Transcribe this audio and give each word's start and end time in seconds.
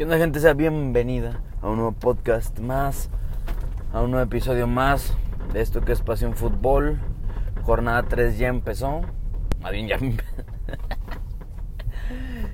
Que 0.00 0.06
una 0.06 0.16
gente 0.16 0.40
sea 0.40 0.54
bienvenida 0.54 1.42
a 1.60 1.68
un 1.68 1.76
nuevo 1.76 1.92
podcast 1.92 2.58
más, 2.58 3.10
a 3.92 4.00
un 4.00 4.12
nuevo 4.12 4.24
episodio 4.24 4.66
más 4.66 5.14
de 5.52 5.60
esto 5.60 5.82
que 5.82 5.92
es 5.92 6.00
Pasión 6.00 6.32
Fútbol. 6.32 6.98
Jornada 7.64 8.02
3 8.04 8.38
ya 8.38 8.48
empezó. 8.48 9.02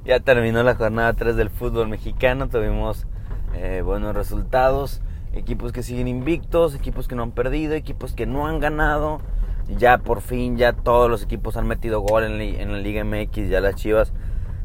Ya 0.05 0.19
terminó 0.19 0.65
la 0.65 0.75
jornada 0.75 1.13
3 1.13 1.37
del 1.37 1.51
fútbol 1.51 1.87
mexicano. 1.89 2.49
Tuvimos 2.49 3.07
eh, 3.55 3.81
buenos 3.85 4.17
resultados. 4.17 5.01
Equipos 5.33 5.71
que 5.71 5.85
siguen 5.85 6.09
invictos, 6.09 6.75
equipos 6.75 7.07
que 7.07 7.15
no 7.15 7.23
han 7.23 7.31
perdido, 7.31 7.75
equipos 7.75 8.13
que 8.13 8.27
no 8.27 8.49
han 8.49 8.59
ganado. 8.59 9.21
Ya 9.79 9.99
por 9.99 10.21
fin, 10.21 10.57
ya 10.57 10.73
todos 10.73 11.09
los 11.09 11.23
equipos 11.23 11.57
han 11.57 11.69
metido 11.69 12.01
gol 12.01 12.25
en, 12.25 12.41
en 12.41 12.73
la 12.73 12.79
Liga 12.79 13.05
MX. 13.05 13.49
Ya 13.49 13.61
las 13.61 13.77
Chivas 13.77 14.13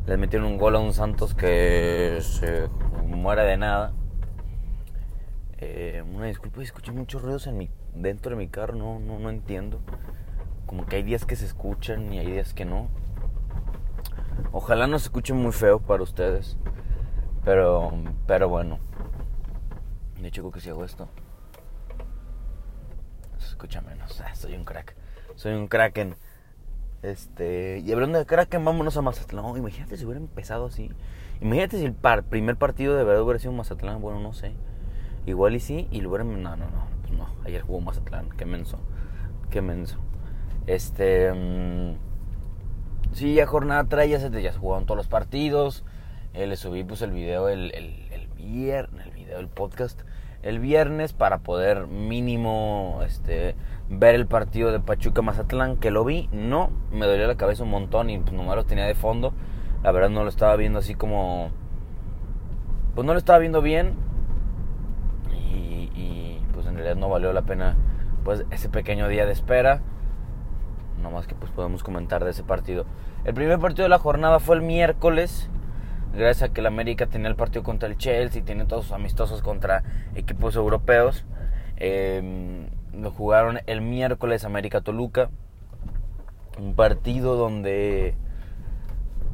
les 0.05 0.17
metieron 0.17 0.47
un 0.47 0.57
gol 0.57 0.75
a 0.75 0.79
un 0.79 0.93
Santos 0.93 1.33
que 1.35 2.19
se 2.21 2.67
muere 3.05 3.43
de 3.43 3.57
nada. 3.57 3.93
Eh, 5.57 6.03
una 6.13 6.25
disculpa, 6.25 6.61
escuché 6.63 6.91
muchos 6.91 7.21
ruidos 7.21 7.45
en 7.47 7.57
mi, 7.57 7.69
dentro 7.93 8.31
de 8.31 8.37
mi 8.37 8.47
carro, 8.47 8.75
no, 8.75 8.99
no, 8.99 9.19
no 9.19 9.29
entiendo. 9.29 9.79
Como 10.65 10.85
que 10.85 10.97
hay 10.97 11.03
días 11.03 11.25
que 11.25 11.35
se 11.35 11.45
escuchan 11.45 12.11
y 12.13 12.19
hay 12.19 12.31
días 12.31 12.53
que 12.53 12.65
no. 12.65 12.87
Ojalá 14.51 14.87
no 14.87 14.97
se 14.99 15.05
escuche 15.05 15.33
muy 15.33 15.51
feo 15.51 15.79
para 15.79 16.03
ustedes. 16.03 16.57
Pero, 17.43 17.91
pero 18.27 18.49
bueno. 18.49 18.79
De 20.19 20.27
hecho, 20.27 20.41
creo 20.41 20.51
que 20.51 20.61
si 20.61 20.69
hago 20.69 20.85
esto, 20.85 21.09
se 23.39 23.47
escucha 23.47 23.81
menos. 23.81 24.21
Ah, 24.21 24.35
soy 24.35 24.53
un 24.55 24.63
crack. 24.63 24.95
Soy 25.35 25.53
un 25.53 25.67
crack 25.67 25.97
en 25.97 26.15
este, 27.03 27.79
y 27.79 27.91
hablando 27.91 28.19
de 28.19 28.25
Kraken, 28.25 28.63
vámonos 28.63 28.95
a 28.97 29.01
Mazatlán. 29.01 29.57
imagínate 29.57 29.97
si 29.97 30.05
hubiera 30.05 30.19
empezado 30.19 30.67
así. 30.67 30.91
Imagínate 31.41 31.79
si 31.79 31.85
el 31.85 31.95
primer 32.23 32.55
partido 32.57 32.95
de 32.95 33.03
verdad 33.03 33.23
hubiera 33.23 33.39
sido 33.39 33.53
Mazatlán. 33.53 34.01
Bueno, 34.01 34.19
no 34.19 34.33
sé. 34.33 34.53
Igual 35.25 35.55
y 35.55 35.59
sí, 35.59 35.87
y 35.91 36.01
lo 36.01 36.09
hubiera. 36.09 36.23
No, 36.23 36.37
no, 36.37 36.55
no. 36.55 37.01
Pues. 37.07 37.29
Ayer 37.45 37.61
jugó 37.61 37.81
Mazatlán. 37.81 38.29
Qué 38.37 38.45
menso. 38.45 38.79
Qué 39.49 39.61
menso. 39.61 39.97
Este. 40.67 41.33
Mm, 41.33 41.97
sí, 43.13 43.33
ya 43.33 43.47
jornada 43.47 43.85
3 43.85 44.09
ya 44.09 44.19
se, 44.19 44.41
ya 44.41 44.53
jugaron 44.53 44.85
todos 44.85 44.97
los 44.97 45.07
partidos. 45.07 45.83
Eh, 46.33 46.45
le 46.45 46.55
subí 46.55 46.83
pues 46.83 47.01
el 47.01 47.11
video 47.11 47.49
el, 47.49 47.73
el, 47.73 48.07
el 48.11 48.27
viernes. 48.37 49.07
El 49.07 49.11
video, 49.11 49.39
el 49.39 49.47
podcast. 49.47 50.01
El 50.43 50.59
viernes 50.59 51.13
para 51.13 51.39
poder 51.39 51.87
mínimo. 51.87 53.01
Este 53.05 53.55
ver 53.91 54.15
el 54.15 54.25
partido 54.25 54.71
de 54.71 54.79
Pachuca 54.79 55.21
Mazatlán, 55.21 55.75
que 55.77 55.91
lo 55.91 56.05
vi, 56.05 56.29
no, 56.31 56.71
me 56.91 57.05
dolió 57.05 57.27
la 57.27 57.35
cabeza 57.35 57.63
un 57.63 57.69
montón 57.69 58.09
y 58.09 58.17
pues 58.19 58.31
nomás 58.33 58.55
lo 58.55 58.63
tenía 58.63 58.85
de 58.85 58.95
fondo. 58.95 59.33
La 59.83 59.91
verdad 59.91 60.09
no 60.09 60.23
lo 60.23 60.29
estaba 60.29 60.55
viendo 60.55 60.79
así 60.79 60.95
como... 60.95 61.51
Pues 62.95 63.05
no 63.05 63.13
lo 63.13 63.19
estaba 63.19 63.39
viendo 63.39 63.61
bien 63.61 63.95
y, 65.31 66.39
pues 66.53 66.65
en 66.67 66.75
realidad 66.75 66.95
no 66.95 67.09
valió 67.09 67.31
la 67.31 67.43
pena 67.43 67.77
pues 68.23 68.45
ese 68.51 68.69
pequeño 68.69 69.07
día 69.07 69.25
de 69.25 69.31
espera. 69.31 69.81
No 71.01 71.11
más 71.11 71.27
que 71.27 71.35
pues 71.35 71.51
podemos 71.51 71.83
comentar 71.83 72.23
de 72.23 72.31
ese 72.31 72.43
partido. 72.43 72.85
El 73.23 73.33
primer 73.33 73.59
partido 73.59 73.83
de 73.83 73.89
la 73.89 73.99
jornada 73.99 74.39
fue 74.39 74.55
el 74.55 74.61
miércoles. 74.61 75.49
Gracias 76.13 76.49
a 76.49 76.53
que 76.53 76.61
el 76.61 76.67
América 76.67 77.07
tenía 77.07 77.29
el 77.29 77.35
partido 77.35 77.63
contra 77.63 77.87
el 77.87 77.97
Chelsea, 77.97 78.43
tiene 78.43 78.65
todos 78.65 78.85
sus 78.85 78.93
amistosos 78.93 79.41
contra 79.41 79.83
equipos 80.15 80.55
europeos. 80.55 81.25
Eh, 81.77 82.67
lo 82.93 83.11
jugaron 83.11 83.59
el 83.65 83.81
miércoles 83.81 84.43
América 84.43 84.81
Toluca. 84.81 85.29
Un 86.59 86.75
partido 86.75 87.35
donde 87.35 88.15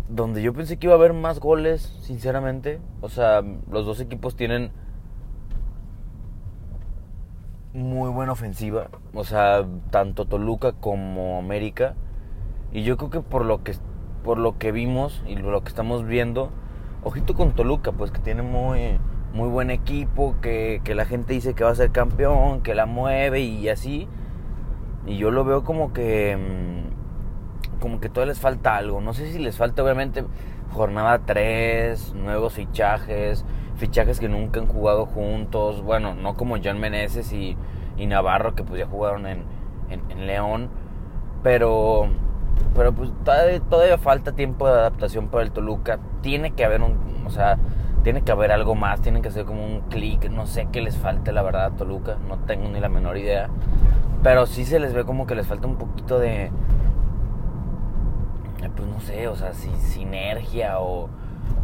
donde 0.09 0.42
yo 0.42 0.53
pensé 0.53 0.78
que 0.78 0.88
iba 0.88 0.94
a 0.94 0.98
haber 0.98 1.14
más 1.14 1.39
goles, 1.39 1.81
sinceramente. 2.02 2.80
O 3.02 3.09
sea, 3.09 3.42
los 3.70 3.86
dos 3.86 4.00
equipos 4.00 4.36
tienen 4.36 4.72
muy 7.73 8.09
buena 8.09 8.31
ofensiva, 8.31 8.89
o 9.14 9.23
sea, 9.23 9.66
tanto 9.92 10.25
Toluca 10.25 10.73
como 10.73 11.37
América. 11.37 11.95
Y 12.71 12.83
yo 12.83 12.98
creo 12.98 13.10
que 13.10 13.21
por 13.21 13.45
lo 13.45 13.64
que 13.64 13.76
por 14.23 14.37
lo 14.39 14.58
que 14.58 14.71
vimos 14.71 15.23
y 15.26 15.36
lo 15.36 15.61
que 15.64 15.70
estamos 15.70 16.05
viendo, 16.05 16.52
ojito 17.03 17.33
con 17.33 17.53
Toluca, 17.53 17.91
pues 17.91 18.11
que 18.11 18.19
tiene 18.19 18.41
muy 18.41 18.99
muy 19.33 19.49
buen 19.49 19.69
equipo, 19.69 20.35
que, 20.41 20.81
la 20.95 21.05
gente 21.05 21.33
dice 21.33 21.53
que 21.53 21.63
va 21.63 21.71
a 21.71 21.75
ser 21.75 21.91
campeón, 21.91 22.61
que 22.61 22.73
la 22.75 22.85
mueve 22.85 23.41
y 23.41 23.69
así. 23.69 24.08
Y 25.05 25.17
yo 25.17 25.31
lo 25.31 25.45
veo 25.45 25.63
como 25.63 25.93
que 25.93 26.36
mm, 26.37 27.80
como 27.80 27.99
que 27.99 28.09
todavía 28.09 28.31
les 28.31 28.39
falta 28.39 28.75
algo. 28.75 29.02
No 29.02 29.13
sé 29.13 29.31
si 29.31 29.39
les 29.39 29.57
falta 29.57 29.83
obviamente 29.83 30.25
jornada 30.73 31.19
3, 31.25 32.13
nuevos 32.15 32.53
fichajes, 32.53 33.45
fichajes 33.75 34.19
que 34.19 34.30
nunca 34.30 34.59
han 34.59 34.67
jugado 34.67 35.05
juntos. 35.05 35.83
Bueno, 35.83 36.15
no 36.15 36.36
como 36.36 36.57
John 36.63 36.80
Meneses 36.80 37.31
y, 37.33 37.57
Navarro 37.97 38.55
que 38.55 38.63
pues 38.63 38.80
ya 38.80 38.87
jugaron 38.87 39.27
en, 39.27 39.43
en, 39.89 40.27
León. 40.27 40.69
Pero, 41.43 42.09
pero 42.75 42.93
pues 42.93 43.11
todavía, 43.23 43.59
todavía 43.59 43.97
falta 43.97 44.33
tiempo 44.33 44.67
de 44.67 44.73
adaptación 44.73 45.27
para 45.27 45.43
el 45.43 45.51
Toluca. 45.51 45.99
Tiene 46.21 46.51
que 46.51 46.63
haber 46.63 46.81
un, 46.81 47.23
o 47.25 47.29
sea, 47.29 47.57
tiene 48.03 48.21
que 48.21 48.31
haber 48.31 48.51
algo 48.51 48.75
más, 48.75 49.01
tienen 49.01 49.21
que 49.21 49.29
hacer 49.29 49.45
como 49.45 49.65
un 49.65 49.81
clic, 49.89 50.29
no 50.29 50.45
sé 50.45 50.67
qué 50.71 50.81
les 50.81 50.95
falte 50.95 51.31
la 51.31 51.41
verdad 51.41 51.65
a 51.65 51.71
Toluca, 51.71 52.17
no 52.27 52.37
tengo 52.39 52.69
ni 52.69 52.79
la 52.79 52.89
menor 52.89 53.17
idea, 53.17 53.49
pero 54.23 54.45
sí 54.45 54.65
se 54.65 54.79
les 54.79 54.93
ve 54.93 55.03
como 55.05 55.27
que 55.27 55.35
les 55.35 55.47
falta 55.47 55.67
un 55.67 55.77
poquito 55.77 56.19
de, 56.19 56.45
eh, 56.45 56.51
pues 58.75 58.87
no 58.87 58.99
sé, 59.01 59.27
o 59.27 59.35
sea, 59.35 59.53
sinergia 59.53 60.79
o, 60.79 61.09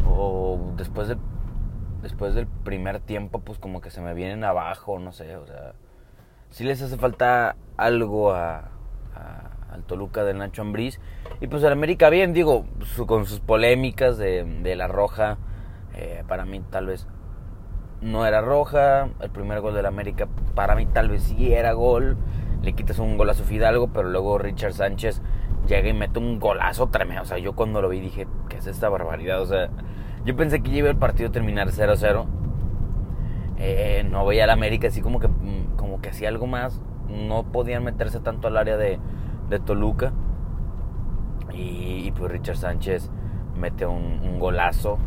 o 0.06 0.58
después 0.76 1.08
de 1.08 1.16
después 2.02 2.34
del 2.34 2.46
primer 2.46 3.00
tiempo 3.00 3.38
pues 3.40 3.58
como 3.58 3.80
que 3.80 3.88
se 3.90 4.02
me 4.02 4.12
vienen 4.12 4.44
abajo, 4.44 4.98
no 4.98 5.12
sé, 5.12 5.36
o 5.36 5.46
sea, 5.46 5.72
sí 6.50 6.62
les 6.62 6.82
hace 6.82 6.98
falta 6.98 7.56
algo 7.78 8.34
a, 8.34 8.68
al 9.74 9.82
Toluca 9.82 10.24
de 10.24 10.34
Nacho 10.34 10.62
Ambriz 10.62 11.00
y 11.40 11.48
pues 11.48 11.62
el 11.64 11.72
América 11.72 12.08
bien, 12.08 12.32
digo, 12.32 12.64
con 13.06 13.26
sus 13.26 13.40
polémicas 13.40 14.16
de, 14.16 14.74
la 14.76 14.86
roja 14.86 15.38
eh, 15.94 16.22
para 16.26 16.44
mí 16.44 16.62
tal 16.70 16.86
vez 16.86 17.06
no 18.00 18.26
era 18.26 18.40
roja. 18.40 19.08
El 19.20 19.30
primer 19.30 19.60
gol 19.60 19.74
del 19.74 19.86
América 19.86 20.28
para 20.54 20.76
mí 20.76 20.86
tal 20.86 21.08
vez 21.08 21.22
sí 21.24 21.52
era 21.52 21.72
gol. 21.72 22.16
Le 22.62 22.72
quitas 22.74 22.98
un 22.98 23.16
golazo 23.16 23.44
Fidalgo, 23.44 23.88
pero 23.88 24.08
luego 24.08 24.38
Richard 24.38 24.74
Sánchez 24.74 25.20
llega 25.66 25.88
y 25.88 25.92
mete 25.92 26.18
un 26.18 26.38
golazo 26.38 26.88
tremendo. 26.88 27.22
O 27.22 27.26
sea, 27.26 27.38
yo 27.38 27.54
cuando 27.54 27.82
lo 27.82 27.88
vi 27.88 28.00
dije, 28.00 28.26
¿qué 28.48 28.58
es 28.58 28.66
esta 28.66 28.88
barbaridad? 28.88 29.40
O 29.40 29.46
sea, 29.46 29.70
yo 30.24 30.36
pensé 30.36 30.62
que 30.62 30.70
iba 30.70 30.88
el 30.88 30.96
partido 30.96 31.30
a 31.30 31.32
terminar 31.32 31.68
0-0. 31.68 32.26
Eh, 33.58 34.06
no 34.10 34.26
veía 34.26 34.44
al 34.44 34.50
América 34.50 34.88
así 34.88 35.00
como 35.00 35.20
que, 35.20 35.28
mm, 35.28 35.76
como 35.76 36.00
que 36.00 36.10
hacía 36.10 36.28
algo 36.28 36.46
más. 36.46 36.80
No 37.08 37.44
podían 37.44 37.84
meterse 37.84 38.20
tanto 38.20 38.48
al 38.48 38.56
área 38.56 38.76
de, 38.76 38.98
de 39.48 39.58
Toluca. 39.60 40.12
Y, 41.52 42.10
pues 42.12 42.32
Richard 42.32 42.56
Sánchez 42.56 43.10
mete 43.56 43.86
un 43.86 44.38
golazo 44.38 44.98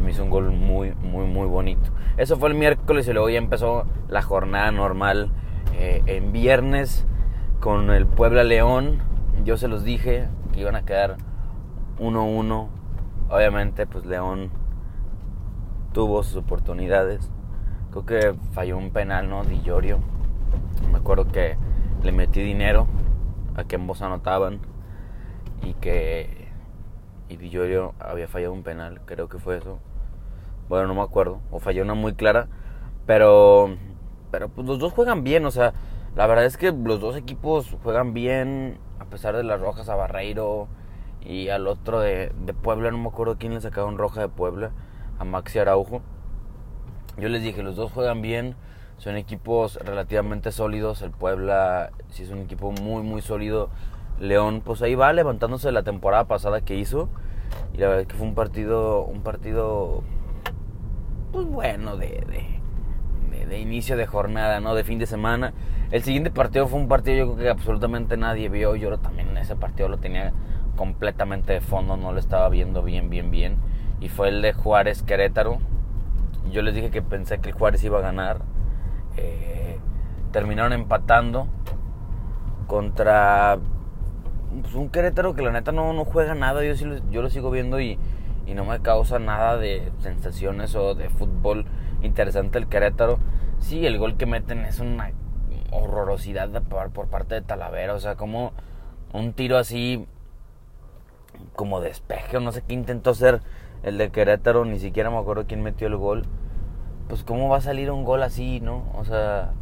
me 0.00 0.10
hizo 0.10 0.24
un 0.24 0.30
gol 0.30 0.50
muy, 0.50 0.94
muy, 0.94 1.26
muy 1.26 1.46
bonito. 1.46 1.90
Eso 2.16 2.36
fue 2.36 2.48
el 2.48 2.54
miércoles 2.54 3.06
y 3.08 3.12
luego 3.12 3.28
ya 3.28 3.38
empezó 3.38 3.86
la 4.08 4.22
jornada 4.22 4.70
normal 4.70 5.30
eh, 5.74 6.02
en 6.06 6.32
viernes 6.32 7.06
con 7.60 7.90
el 7.90 8.06
Puebla 8.06 8.44
León. 8.44 8.98
Yo 9.44 9.56
se 9.56 9.68
los 9.68 9.84
dije 9.84 10.28
que 10.52 10.60
iban 10.60 10.76
a 10.76 10.84
quedar 10.84 11.16
1-1. 11.98 12.68
Obviamente, 13.30 13.86
pues 13.86 14.06
León 14.06 14.50
tuvo 15.92 16.22
sus 16.22 16.36
oportunidades. 16.36 17.30
Creo 17.90 18.06
que 18.06 18.34
falló 18.52 18.78
un 18.78 18.90
penal, 18.90 19.28
¿no? 19.28 19.44
Di 19.44 19.60
Llorio. 19.62 19.98
Me 20.92 20.98
acuerdo 20.98 21.26
que 21.28 21.56
le 22.02 22.12
metí 22.12 22.40
dinero 22.40 22.86
a 23.56 23.64
que 23.64 23.76
ambos 23.76 24.02
anotaban 24.02 24.60
y 25.62 25.74
que 25.74 26.48
y 27.28 27.36
Di 27.36 27.50
Llorio 27.50 27.94
había 27.98 28.26
fallado 28.26 28.52
un 28.52 28.62
penal, 28.62 29.00
creo 29.04 29.28
que 29.28 29.38
fue 29.38 29.58
eso. 29.58 29.78
Bueno, 30.68 30.86
no 30.86 30.94
me 30.94 31.02
acuerdo. 31.02 31.40
O 31.50 31.60
falló 31.60 31.82
una 31.82 31.94
muy 31.94 32.14
clara. 32.14 32.48
Pero, 33.06 33.76
pero 34.30 34.48
pues 34.48 34.66
los 34.66 34.78
dos 34.78 34.92
juegan 34.92 35.24
bien. 35.24 35.44
O 35.44 35.50
sea, 35.50 35.72
la 36.16 36.26
verdad 36.26 36.44
es 36.44 36.56
que 36.56 36.72
los 36.72 37.00
dos 37.00 37.16
equipos 37.16 37.76
juegan 37.82 38.14
bien. 38.14 38.78
A 38.98 39.04
pesar 39.06 39.36
de 39.36 39.44
las 39.44 39.60
rojas 39.60 39.88
a 39.88 39.94
Barreiro 39.94 40.68
y 41.24 41.48
al 41.48 41.66
otro 41.66 42.00
de, 42.00 42.32
de 42.44 42.54
Puebla. 42.54 42.90
No 42.90 42.98
me 42.98 43.08
acuerdo 43.08 43.36
quién 43.38 43.54
le 43.54 43.60
sacaron 43.60 43.98
roja 43.98 44.20
de 44.20 44.28
Puebla. 44.28 44.70
A 45.18 45.24
Maxi 45.24 45.58
Araujo. 45.58 46.02
Yo 47.18 47.28
les 47.28 47.42
dije, 47.42 47.62
los 47.62 47.76
dos 47.76 47.92
juegan 47.92 48.22
bien. 48.22 48.56
Son 48.98 49.16
equipos 49.16 49.76
relativamente 49.76 50.52
sólidos. 50.52 51.02
El 51.02 51.12
Puebla 51.12 51.90
sí 52.10 52.24
es 52.24 52.30
un 52.30 52.40
equipo 52.40 52.72
muy, 52.72 53.02
muy 53.02 53.22
sólido. 53.22 53.70
León, 54.20 54.62
pues 54.64 54.82
ahí 54.82 54.94
va 54.94 55.12
levantándose 55.12 55.70
la 55.72 55.84
temporada 55.84 56.24
pasada 56.24 56.60
que 56.60 56.76
hizo. 56.76 57.08
Y 57.72 57.78
la 57.78 57.86
verdad 57.86 58.02
es 58.02 58.08
que 58.08 58.16
fue 58.16 58.26
un 58.26 58.34
partido, 58.34 59.04
un 59.04 59.22
partido 59.22 60.02
pues 61.32 61.46
bueno, 61.46 61.96
de, 61.96 62.24
de, 63.48 63.58
inicio 63.58 63.96
de 63.96 64.06
jornada, 64.06 64.60
¿no? 64.60 64.74
De 64.74 64.84
fin 64.84 64.98
de 64.98 65.06
semana. 65.06 65.52
El 65.90 66.02
siguiente 66.02 66.30
partido 66.30 66.66
fue 66.66 66.80
un 66.80 66.88
partido 66.88 67.16
yo 67.16 67.34
creo 67.34 67.44
que 67.44 67.50
absolutamente 67.50 68.16
nadie 68.16 68.48
vio. 68.48 68.76
Yo 68.76 68.98
también 68.98 69.28
en 69.30 69.38
ese 69.38 69.56
partido 69.56 69.88
lo 69.88 69.98
tenía 69.98 70.32
completamente 70.76 71.52
de 71.52 71.60
fondo, 71.60 71.96
no 71.96 72.12
lo 72.12 72.18
estaba 72.18 72.48
viendo 72.48 72.82
bien, 72.82 73.10
bien, 73.10 73.30
bien. 73.30 73.56
y 74.00 74.08
fue 74.08 74.28
el 74.28 74.42
de 74.42 74.52
Juárez 74.52 75.02
Querétaro. 75.02 75.58
Yo 76.50 76.62
les 76.62 76.74
dije 76.74 76.90
que 76.90 77.02
pensé 77.02 77.38
que 77.38 77.50
el 77.50 77.54
Juárez 77.54 77.82
iba 77.84 77.98
a 77.98 78.02
ganar. 78.02 78.42
Eh, 79.18 79.78
terminaron 80.32 80.72
empatando 80.72 81.48
contra 82.66 83.58
pues, 84.62 84.74
un 84.74 84.90
Querétaro 84.90 85.34
que 85.34 85.42
la 85.42 85.50
neta 85.50 85.72
no, 85.72 85.92
no 85.92 86.04
juega 86.04 86.34
nada. 86.34 86.64
Yo, 86.64 86.76
sí 86.76 86.84
lo, 86.84 86.98
yo 87.10 87.22
lo 87.22 87.30
sigo 87.30 87.50
viendo 87.50 87.80
y, 87.80 87.98
y 88.46 88.54
no 88.54 88.64
me 88.64 88.80
causa 88.80 89.18
nada 89.18 89.56
de 89.56 89.90
sensaciones 89.98 90.74
o 90.74 90.94
de 90.94 91.08
fútbol 91.08 91.66
interesante 92.02 92.58
el 92.58 92.68
Querétaro. 92.68 93.18
Sí, 93.58 93.86
el 93.86 93.98
gol 93.98 94.16
que 94.16 94.26
meten 94.26 94.60
es 94.60 94.78
una 94.78 95.10
horrorosidad 95.72 96.48
de, 96.48 96.60
por, 96.60 96.90
por 96.90 97.08
parte 97.08 97.34
de 97.34 97.42
Talavera. 97.42 97.94
O 97.94 97.98
sea, 98.00 98.14
como 98.14 98.52
un 99.12 99.32
tiro 99.32 99.58
así 99.58 100.06
como 101.54 101.80
despeje 101.80 102.36
o 102.36 102.40
no 102.40 102.52
sé 102.52 102.62
qué 102.62 102.74
intentó 102.74 103.10
hacer 103.10 103.40
el 103.82 103.98
de 103.98 104.10
Querétaro, 104.10 104.64
ni 104.64 104.78
siquiera 104.78 105.10
me 105.10 105.18
acuerdo 105.18 105.46
quién 105.46 105.62
metió 105.62 105.86
el 105.86 105.96
gol. 105.96 106.24
Pues 107.08 107.22
cómo 107.22 107.48
va 107.48 107.58
a 107.58 107.60
salir 107.60 107.90
un 107.90 108.04
gol 108.04 108.22
así, 108.22 108.60
¿no? 108.60 108.90
O 108.94 109.04
sea, 109.04 109.52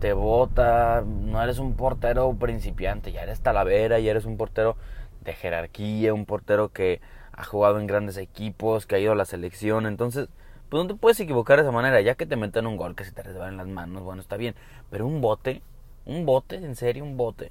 te 0.00 0.14
bota, 0.14 1.04
no 1.06 1.42
eres 1.42 1.58
un 1.58 1.74
portero 1.74 2.32
principiante, 2.34 3.12
ya 3.12 3.22
eres 3.22 3.40
Talavera, 3.40 3.98
ya 4.00 4.10
eres 4.10 4.24
un 4.24 4.36
portero 4.36 4.76
de 5.22 5.34
jerarquía, 5.34 6.14
un 6.14 6.26
portero 6.26 6.70
que 6.70 7.00
ha 7.32 7.44
jugado 7.44 7.78
en 7.78 7.86
grandes 7.86 8.16
equipos, 8.16 8.86
que 8.86 8.96
ha 8.96 8.98
ido 8.98 9.12
a 9.12 9.16
la 9.16 9.24
selección, 9.24 9.86
entonces, 9.86 10.28
pues 10.68 10.82
no 10.82 10.88
te 10.88 10.94
puedes 10.94 11.20
equivocar 11.20 11.58
de 11.58 11.62
esa 11.62 11.72
manera, 11.72 12.00
ya 12.00 12.14
que 12.14 12.26
te 12.26 12.36
meten 12.36 12.66
un 12.66 12.76
gol 12.76 12.96
que 12.96 13.04
se 13.04 13.12
te 13.12 13.20
en 13.20 13.56
las 13.56 13.68
manos, 13.68 14.02
bueno, 14.02 14.20
está 14.20 14.36
bien, 14.36 14.54
pero 14.90 15.06
un 15.06 15.20
bote, 15.20 15.62
un 16.04 16.26
bote, 16.26 16.56
en 16.56 16.74
serio, 16.74 17.04
un 17.04 17.16
bote. 17.16 17.50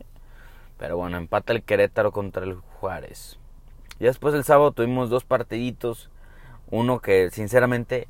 Pero 0.78 0.98
bueno, 0.98 1.18
empata 1.18 1.54
el 1.54 1.64
Querétaro 1.64 2.12
contra 2.12 2.44
el 2.44 2.56
Juárez. 2.56 3.38
Y 4.00 4.06
después 4.06 4.34
el 4.34 4.44
sábado 4.44 4.72
tuvimos 4.72 5.12
dos 5.12 5.24
partiditos. 5.24 6.10
Uno 6.72 7.00
que 7.02 7.30
sinceramente 7.30 8.08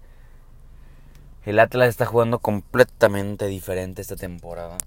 el 1.44 1.60
Atlas 1.60 1.90
está 1.90 2.06
jugando 2.06 2.40
completamente 2.40 3.48
diferente 3.48 4.02
esta 4.02 4.16
temporada. 4.16 4.78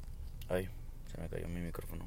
Ay, 0.49 0.69
se 1.11 1.21
me 1.21 1.29
cayó 1.29 1.49
mi 1.49 1.61
micrófono. 1.61 2.07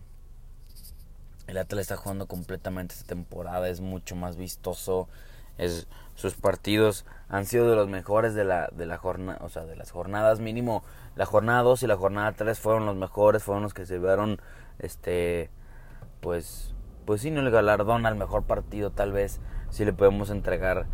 El 1.48 1.58
Atlas 1.58 1.82
está 1.82 1.98
jugando 1.98 2.28
completamente 2.28 2.94
esta 2.94 3.08
temporada. 3.08 3.68
Es 3.68 3.82
mucho 3.82 4.16
más 4.16 4.38
vistoso. 4.38 5.10
Es, 5.58 5.88
sus 6.16 6.36
partidos 6.36 7.06
han 7.28 7.46
sido 7.46 7.70
de 7.70 7.76
los 7.76 7.90
mejores 7.90 8.36
de 8.36 8.46
la, 8.46 8.70
de 8.72 8.86
la 8.86 8.98
jornada, 8.98 9.40
o 9.42 9.50
sea, 9.50 9.66
de 9.66 9.76
las 9.76 9.92
jornadas 9.92 10.40
mínimo. 10.40 10.84
La 11.16 11.26
jornada 11.26 11.62
2 11.64 11.84
y 11.84 11.88
la 11.88 11.98
jornada 11.98 12.32
3 12.32 12.58
fueron 12.58 12.86
los 12.86 12.96
mejores, 12.96 13.44
fueron 13.44 13.64
los 13.64 13.74
que 13.74 13.86
se 13.86 14.00
vieron, 14.00 14.40
este, 14.80 15.50
pues, 16.22 16.74
pues 17.06 17.22
sí, 17.22 17.32
no 17.32 17.42
el 17.42 17.52
galardón 17.52 18.06
al 18.06 18.16
mejor 18.16 18.44
partido, 18.44 18.92
tal 18.92 19.12
vez 19.12 19.40
si 19.72 19.84
le 19.84 19.94
podemos 19.94 20.30
entregar 20.30 20.86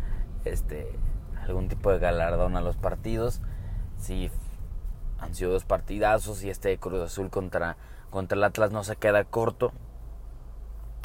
este 0.44 0.98
algún 1.44 1.68
tipo 1.68 1.90
de 1.90 1.98
galardón 1.98 2.56
a 2.56 2.60
los 2.60 2.76
partidos. 2.76 3.40
Si 3.98 4.30
han 5.18 5.34
sido 5.34 5.52
dos 5.52 5.64
partidazos 5.64 6.42
y 6.44 6.50
este 6.50 6.76
Cruz 6.78 7.00
Azul 7.00 7.30
contra, 7.30 7.76
contra 8.10 8.36
el 8.36 8.44
Atlas 8.44 8.72
no 8.72 8.84
se 8.84 8.96
queda 8.96 9.24
corto. 9.24 9.72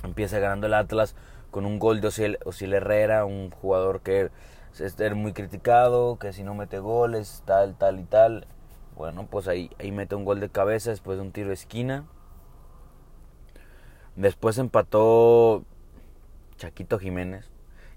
Empieza 0.03 0.39
ganando 0.39 0.67
el 0.67 0.73
Atlas 0.73 1.15
con 1.51 1.65
un 1.65 1.79
gol 1.79 2.01
de 2.01 2.07
Osiel, 2.07 2.73
Herrera, 2.73 3.25
un 3.25 3.49
jugador 3.49 4.01
que 4.01 4.31
es 4.77 5.15
muy 5.15 5.33
criticado, 5.33 6.17
que 6.19 6.31
si 6.33 6.43
no 6.43 6.53
mete 6.53 6.79
goles, 6.79 7.43
tal, 7.45 7.75
tal 7.75 7.99
y 7.99 8.03
tal. 8.03 8.47
Bueno, 8.95 9.27
pues 9.29 9.47
ahí, 9.47 9.71
ahí 9.79 9.91
mete 9.91 10.15
un 10.15 10.25
gol 10.25 10.39
de 10.39 10.49
cabeza 10.49 10.89
después 10.89 11.17
de 11.17 11.23
un 11.23 11.31
tiro 11.31 11.49
de 11.49 11.53
esquina. 11.55 12.05
Después 14.15 14.57
empató 14.57 15.63
Chaquito 16.57 16.99
Jiménez, 16.99 17.49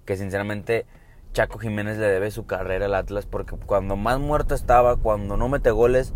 que 0.04 0.16
sinceramente 0.16 0.86
Chaco 1.32 1.58
Jiménez 1.58 1.96
le 1.98 2.06
debe 2.06 2.30
su 2.30 2.44
carrera 2.44 2.86
al 2.86 2.94
Atlas 2.94 3.26
porque 3.26 3.56
cuando 3.56 3.96
más 3.96 4.20
muerto 4.20 4.54
estaba, 4.54 4.96
cuando 4.96 5.36
no 5.36 5.48
mete 5.48 5.70
goles, 5.70 6.12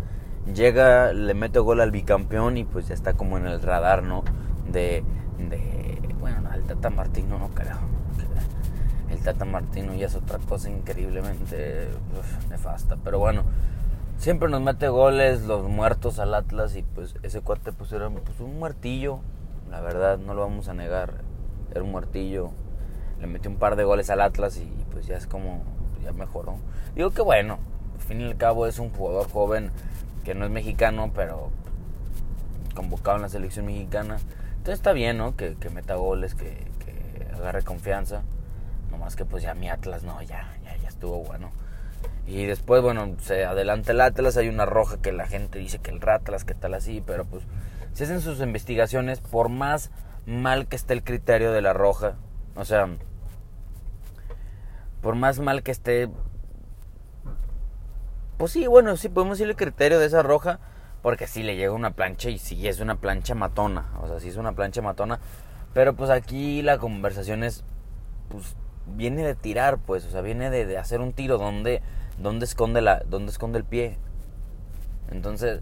llega, 0.53 1.11
le 1.11 1.33
mete 1.33 1.59
gol 1.59 1.81
al 1.81 1.91
bicampeón 1.91 2.57
y 2.57 2.65
pues 2.65 2.87
ya 2.87 2.93
está 2.93 3.13
como 3.13 3.37
en 3.37 3.47
el 3.47 3.61
radar, 3.61 4.03
¿no? 4.03 4.23
De, 4.71 5.03
de 5.49 5.99
bueno, 6.19 6.53
el 6.53 6.63
Tata 6.63 6.89
Martino 6.89 7.39
no 7.39 7.49
creo. 7.49 7.77
El 9.09 9.19
Tata 9.19 9.45
Martino 9.45 9.95
ya 9.95 10.05
es 10.05 10.15
otra 10.15 10.37
cosa 10.37 10.69
increíblemente 10.69 11.87
nefasta, 12.49 12.97
pero 13.03 13.17
bueno, 13.17 13.43
siempre 14.17 14.49
nos 14.49 14.61
mete 14.61 14.87
goles 14.89 15.43
los 15.43 15.63
muertos 15.63 16.19
al 16.19 16.33
Atlas 16.33 16.75
y 16.75 16.83
pues 16.83 17.15
ese 17.23 17.41
cuate 17.41 17.71
pues 17.71 17.91
era 17.91 18.09
pues, 18.09 18.39
un 18.39 18.59
muertillo, 18.59 19.21
la 19.71 19.81
verdad, 19.81 20.17
no 20.17 20.33
lo 20.33 20.41
vamos 20.41 20.67
a 20.67 20.73
negar. 20.73 21.21
Era 21.71 21.83
un 21.83 21.91
muertillo. 21.91 22.51
Le 23.19 23.27
metió 23.27 23.49
un 23.49 23.57
par 23.57 23.75
de 23.75 23.83
goles 23.83 24.09
al 24.09 24.21
Atlas 24.21 24.57
y 24.57 24.85
pues 24.91 25.07
ya 25.07 25.17
es 25.17 25.27
como, 25.27 25.63
ya 26.03 26.11
mejoró. 26.13 26.57
Digo 26.95 27.11
que 27.11 27.21
bueno, 27.21 27.59
al 27.95 28.01
fin 28.01 28.21
y 28.21 28.25
al 28.25 28.37
cabo 28.37 28.67
es 28.67 28.79
un 28.79 28.89
jugador 28.89 29.29
joven 29.29 29.71
que 30.23 30.35
no 30.35 30.45
es 30.45 30.51
mexicano, 30.51 31.11
pero 31.15 31.51
convocado 32.75 33.17
en 33.17 33.23
la 33.23 33.29
selección 33.29 33.65
mexicana. 33.65 34.17
Entonces 34.57 34.75
está 34.75 34.93
bien, 34.93 35.17
¿no? 35.17 35.35
Que, 35.35 35.55
meta 35.73 35.95
goles, 35.95 36.35
que, 36.35 36.65
que, 36.79 37.33
agarre 37.33 37.63
confianza. 37.63 38.23
Nomás 38.91 39.15
que 39.15 39.25
pues 39.25 39.43
ya 39.43 39.53
mi 39.53 39.69
Atlas, 39.69 40.03
no, 40.03 40.21
ya, 40.21 40.55
ya, 40.63 40.75
ya 40.77 40.89
estuvo 40.89 41.23
bueno. 41.23 41.51
Y 42.27 42.45
después, 42.45 42.81
bueno, 42.81 43.15
se 43.21 43.45
adelanta 43.45 43.93
el 43.93 44.01
Atlas, 44.01 44.35
hay 44.35 44.49
una 44.49 44.65
roja 44.65 44.97
que 45.01 45.13
la 45.13 45.27
gente 45.27 45.59
dice 45.59 45.79
que 45.79 45.91
el 45.91 46.01
Ratlas, 46.01 46.43
que 46.43 46.53
tal 46.53 46.73
así, 46.73 47.01
pero 47.05 47.25
pues 47.25 47.43
se 47.93 48.03
hacen 48.03 48.21
sus 48.21 48.41
investigaciones, 48.41 49.21
por 49.21 49.49
más 49.49 49.91
mal 50.25 50.67
que 50.67 50.75
esté 50.75 50.93
el 50.93 51.03
criterio 51.03 51.53
de 51.53 51.61
la 51.61 51.71
roja, 51.71 52.15
o 52.55 52.65
sea, 52.65 52.89
por 55.01 55.15
más 55.15 55.39
mal 55.39 55.63
que 55.63 55.71
esté, 55.71 56.09
pues 58.37 58.51
sí, 58.51 58.67
bueno, 58.67 58.97
sí 58.97 59.09
podemos 59.09 59.37
decir 59.37 59.49
el 59.49 59.55
criterio 59.55 59.99
de 59.99 60.05
esa 60.05 60.23
roja, 60.23 60.59
porque 61.01 61.27
sí 61.27 61.43
le 61.43 61.55
llega 61.55 61.71
una 61.73 61.91
plancha 61.91 62.29
y 62.29 62.37
sí 62.37 62.67
es 62.67 62.79
una 62.79 62.95
plancha 62.95 63.35
matona, 63.35 63.91
o 64.01 64.07
sea, 64.07 64.19
sí 64.19 64.29
es 64.29 64.37
una 64.37 64.53
plancha 64.53 64.81
matona, 64.81 65.19
pero 65.73 65.95
pues 65.95 66.09
aquí 66.09 66.61
la 66.61 66.77
conversación 66.77 67.43
es, 67.43 67.63
pues 68.29 68.55
viene 68.85 69.23
de 69.23 69.35
tirar, 69.35 69.77
pues, 69.79 70.05
o 70.05 70.11
sea, 70.11 70.21
viene 70.21 70.49
de, 70.49 70.77
hacer 70.77 71.01
un 71.01 71.13
tiro 71.13 71.37
donde, 71.37 71.81
donde 72.17 72.45
esconde 72.45 72.81
la, 72.81 72.99
donde 72.99 73.31
esconde 73.31 73.59
el 73.59 73.65
pie, 73.65 73.97
entonces 75.11 75.61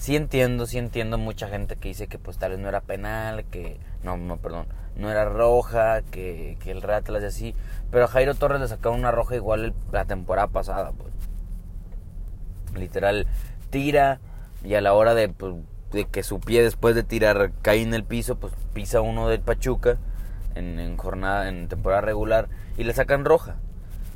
sí 0.00 0.16
entiendo, 0.16 0.66
sí 0.66 0.78
entiendo 0.78 1.18
mucha 1.18 1.46
gente 1.48 1.76
que 1.76 1.88
dice 1.88 2.06
que 2.06 2.18
pues 2.18 2.38
tal 2.38 2.52
vez 2.52 2.58
no 2.58 2.68
era 2.68 2.80
penal, 2.80 3.44
que 3.44 3.78
no, 4.02 4.16
no, 4.16 4.38
perdón, 4.38 4.66
no 4.96 5.10
era 5.10 5.26
roja, 5.26 6.00
que, 6.10 6.56
que 6.64 6.70
el 6.70 6.90
Atlas 6.90 7.22
y 7.22 7.26
así, 7.26 7.54
pero 7.90 8.06
a 8.06 8.08
Jairo 8.08 8.34
Torres 8.34 8.62
le 8.62 8.68
sacó 8.68 8.92
una 8.92 9.10
roja 9.10 9.36
igual 9.36 9.74
la 9.92 10.06
temporada 10.06 10.48
pasada, 10.48 10.92
pues. 10.92 11.12
Literal 12.74 13.26
tira 13.68 14.20
y 14.64 14.74
a 14.74 14.80
la 14.80 14.94
hora 14.94 15.14
de, 15.14 15.28
pues, 15.28 15.54
de 15.92 16.06
que 16.06 16.22
su 16.22 16.40
pie 16.40 16.62
después 16.62 16.94
de 16.94 17.02
tirar 17.02 17.52
cae 17.60 17.82
en 17.82 17.92
el 17.92 18.04
piso, 18.04 18.36
pues 18.36 18.54
pisa 18.72 19.02
uno 19.02 19.28
del 19.28 19.40
Pachuca 19.40 19.98
en, 20.54 20.96
jornada 20.96 21.46
en 21.50 21.68
temporada 21.68 22.00
regular 22.00 22.48
y 22.78 22.84
le 22.84 22.94
sacan 22.94 23.26
roja. 23.26 23.56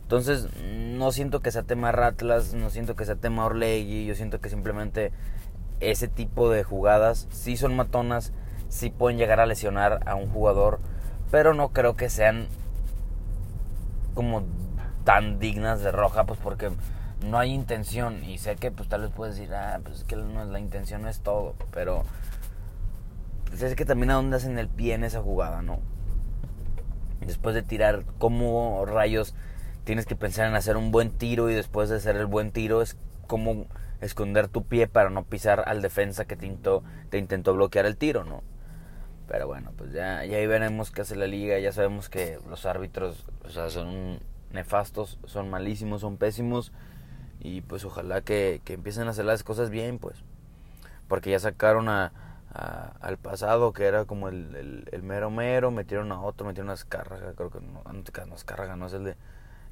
Entonces, 0.00 0.48
no 0.62 1.12
siento 1.12 1.40
que 1.40 1.50
sea 1.50 1.62
tema 1.62 1.92
Ratlas, 1.92 2.54
no 2.54 2.70
siento 2.70 2.96
que 2.96 3.04
sea 3.04 3.16
tema 3.16 3.44
Orlegui, 3.44 4.06
yo 4.06 4.14
siento 4.14 4.40
que 4.40 4.48
simplemente 4.48 5.12
ese 5.80 6.08
tipo 6.08 6.50
de 6.50 6.64
jugadas 6.64 7.28
sí 7.30 7.56
son 7.56 7.76
matonas, 7.76 8.32
sí 8.68 8.90
pueden 8.90 9.18
llegar 9.18 9.40
a 9.40 9.46
lesionar 9.46 10.00
a 10.06 10.14
un 10.14 10.28
jugador, 10.28 10.80
pero 11.30 11.54
no 11.54 11.70
creo 11.70 11.96
que 11.96 12.10
sean 12.10 12.46
como 14.14 14.42
tan 15.04 15.38
dignas 15.38 15.80
de 15.80 15.92
roja, 15.92 16.24
pues 16.24 16.40
porque 16.42 16.70
no 17.24 17.38
hay 17.38 17.52
intención 17.52 18.24
y 18.24 18.38
sé 18.38 18.56
que 18.56 18.70
pues 18.70 18.88
tal 18.88 19.02
vez 19.02 19.10
puedes 19.10 19.36
decir, 19.36 19.54
ah, 19.54 19.80
pues 19.82 19.98
es 19.98 20.04
que 20.04 20.16
no, 20.16 20.44
la 20.44 20.58
intención 20.58 21.02
no 21.02 21.08
es 21.08 21.20
todo, 21.20 21.54
pero 21.72 22.02
pues 23.46 23.62
es 23.62 23.74
que 23.74 23.84
también 23.84 24.10
a 24.10 24.14
dónde 24.14 24.36
hacen 24.36 24.58
el 24.58 24.68
pie 24.68 24.94
en 24.94 25.04
esa 25.04 25.20
jugada, 25.20 25.62
¿no? 25.62 25.78
Después 27.20 27.54
de 27.54 27.62
tirar, 27.62 28.04
¿cómo 28.18 28.84
rayos 28.86 29.34
tienes 29.84 30.06
que 30.06 30.16
pensar 30.16 30.48
en 30.48 30.54
hacer 30.54 30.76
un 30.76 30.90
buen 30.90 31.10
tiro 31.10 31.50
y 31.50 31.54
después 31.54 31.88
de 31.88 31.96
hacer 31.96 32.16
el 32.16 32.26
buen 32.26 32.50
tiro 32.50 32.82
es 32.82 32.96
como 33.26 33.66
esconder 34.04 34.48
tu 34.48 34.64
pie 34.64 34.86
para 34.86 35.10
no 35.10 35.24
pisar 35.24 35.64
al 35.66 35.82
defensa 35.82 36.24
que 36.24 36.36
te 36.36 36.46
intentó, 36.46 36.82
te 37.10 37.18
intentó 37.18 37.54
bloquear 37.54 37.86
el 37.86 37.96
tiro, 37.96 38.24
¿no? 38.24 38.42
Pero 39.26 39.46
bueno, 39.46 39.72
pues 39.76 39.92
ya, 39.92 40.24
ya 40.24 40.36
ahí 40.36 40.46
veremos 40.46 40.90
qué 40.90 41.02
hace 41.02 41.16
la 41.16 41.26
liga. 41.26 41.58
Ya 41.58 41.72
sabemos 41.72 42.08
que 42.08 42.38
los 42.48 42.66
árbitros 42.66 43.26
o 43.44 43.48
sea, 43.48 43.70
son 43.70 44.20
nefastos, 44.52 45.18
son 45.24 45.48
malísimos, 45.50 46.02
son 46.02 46.18
pésimos. 46.18 46.72
Y 47.40 47.62
pues 47.62 47.84
ojalá 47.84 48.20
que, 48.20 48.60
que 48.64 48.74
empiecen 48.74 49.06
a 49.06 49.10
hacer 49.10 49.24
las 49.24 49.42
cosas 49.42 49.70
bien, 49.70 49.98
pues. 49.98 50.22
Porque 51.08 51.30
ya 51.30 51.38
sacaron 51.38 51.88
a, 51.88 52.12
al 52.54 53.18
pasado, 53.18 53.72
que 53.72 53.84
era 53.84 54.04
como 54.04 54.28
el, 54.28 54.86
mero 55.02 55.30
mero, 55.30 55.70
metieron 55.70 56.12
a 56.12 56.20
otro, 56.20 56.46
metieron 56.46 56.70
a 56.70 56.74
Escárraga, 56.74 57.32
creo 57.34 57.50
que 57.50 57.60
no, 57.60 57.82
no 57.82 58.34
Escárraga, 58.34 58.76
no 58.76 58.86
es 58.86 58.92
el 58.92 59.04
de, 59.04 59.16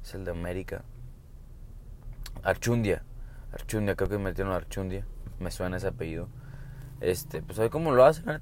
es 0.01 0.13
el 0.13 0.25
de 0.25 0.31
América. 0.31 0.83
Archundia, 2.43 3.03
Archundia, 3.53 3.95
creo 3.95 4.09
que 4.09 4.17
metieron 4.17 4.53
Archundia. 4.53 5.05
Me 5.39 5.51
suena 5.51 5.77
ese 5.77 5.87
apellido. 5.87 6.27
Este, 7.01 7.41
pues 7.41 7.59
a 7.59 7.63
ver 7.63 7.71
lo 7.73 8.05
hacen, 8.05 8.41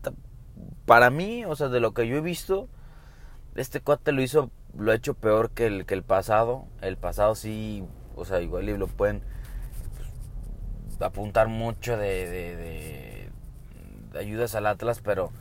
Para 0.85 1.09
mí, 1.09 1.45
o 1.45 1.55
sea, 1.55 1.69
de 1.69 1.79
lo 1.79 1.93
que 1.93 2.07
yo 2.07 2.17
he 2.17 2.21
visto, 2.21 2.69
este 3.55 3.81
cuate 3.81 4.11
lo 4.11 4.21
hizo 4.21 4.51
lo 4.77 4.91
ha 4.91 4.95
hecho 4.95 5.13
peor 5.13 5.51
que 5.51 5.67
el, 5.67 5.85
que 5.85 5.93
el 5.93 6.03
pasado. 6.03 6.65
El 6.81 6.97
pasado 6.97 7.35
sí, 7.35 7.83
o 8.15 8.25
sea, 8.25 8.41
igual 8.41 8.65
lo 8.65 8.87
pueden 8.87 9.21
pues, 10.87 11.01
apuntar 11.01 11.47
mucho 11.47 11.97
de, 11.97 13.29
de, 14.13 14.19
ayudas 14.19 14.55
al 14.55 14.67
Atlas, 14.67 15.01
pero 15.03 15.31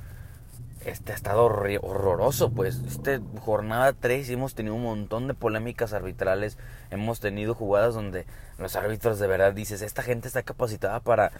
este 0.85 1.13
ha 1.13 1.15
estado 1.15 1.45
horroroso, 1.45 2.51
pues. 2.51 2.77
Este 2.87 3.21
jornada 3.41 3.93
3 3.93 4.31
hemos 4.31 4.55
tenido 4.55 4.75
un 4.75 4.83
montón 4.83 5.29
de 5.29 5.35
polémicas 5.35 5.93
arbitrales. 5.93 6.59
Hemos 6.91 7.21
tenido 7.21 7.55
jugadas 7.55 7.95
donde 7.95 8.27
los 8.59 8.77
árbitros 8.77 9.19
de 9.19 9.27
verdad 9.27 9.53
dices, 9.53 9.83
esta 9.83 10.03
gente 10.03 10.29
está 10.29 10.43
capacitada 10.43 11.01
para, 11.01 11.33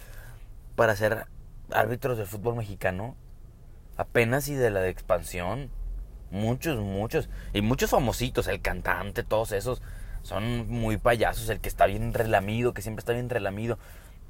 para 0.75 0.95
ser 0.95 1.25
árbitros 1.71 2.17
del 2.17 2.27
fútbol 2.27 2.55
mexicano. 2.55 3.15
Apenas 3.97 4.47
y 4.47 4.55
de 4.55 4.69
la 4.69 4.87
expansión. 4.87 5.69
Muchos, 6.29 6.79
muchos. 6.79 7.29
Y 7.53 7.61
muchos 7.61 7.89
famositos, 7.89 8.47
el 8.47 8.61
cantante, 8.61 9.23
todos 9.23 9.51
esos. 9.53 9.81
Son 10.21 10.69
muy 10.69 10.97
payasos. 10.97 11.49
El 11.49 11.59
que 11.59 11.69
está 11.69 11.87
bien 11.87 12.13
relamido, 12.13 12.73
que 12.73 12.83
siempre 12.83 13.01
está 13.01 13.13
bien 13.13 13.29
relamido. 13.29 13.79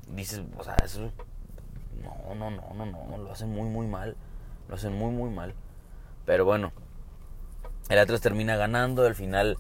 Dices, 0.08 0.42
o 0.58 0.64
sea, 0.64 0.76
eso... 0.84 1.12
No, 2.02 2.34
no, 2.34 2.50
no, 2.50 2.74
no, 2.74 2.86
no. 2.86 3.18
Lo 3.18 3.32
hacen 3.32 3.50
muy, 3.50 3.70
muy 3.70 3.88
mal. 3.88 4.16
Lo 4.72 4.78
hacen 4.78 4.94
muy, 4.94 5.12
muy 5.12 5.30
mal. 5.30 5.54
Pero 6.26 6.46
bueno. 6.46 6.72
El 7.90 8.00
Atlas 8.00 8.22
termina 8.22 8.56
ganando. 8.56 9.06
Al 9.06 9.14
final, 9.14 9.58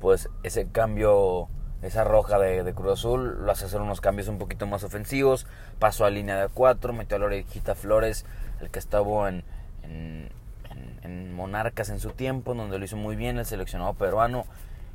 pues 0.00 0.30
ese 0.42 0.68
cambio 0.68 1.48
esa 1.82 2.04
roja 2.04 2.38
de, 2.38 2.72
Cruz 2.74 2.94
Azul, 2.94 3.44
lo 3.44 3.52
hace 3.52 3.66
hacer 3.66 3.80
unos 3.80 4.00
cambios 4.00 4.26
un 4.26 4.38
poquito 4.38 4.66
más 4.66 4.82
ofensivos, 4.82 5.46
pasó 5.78 6.04
a 6.04 6.10
línea 6.10 6.40
de 6.40 6.48
4, 6.48 6.92
metió 6.92 7.16
a 7.16 7.20
la 7.20 7.26
orejita 7.26 7.76
Flores, 7.76 8.24
el 8.60 8.68
que 8.70 8.80
estaba 8.80 9.28
en, 9.28 9.44
en 9.84 11.32
Monarcas 11.34 11.88
en 11.90 12.00
su 12.00 12.10
tiempo, 12.10 12.54
donde 12.54 12.78
lo 12.78 12.84
hizo 12.84 12.96
muy 12.96 13.16
bien 13.16 13.38
el 13.38 13.46
seleccionado 13.46 13.94
peruano. 13.94 14.44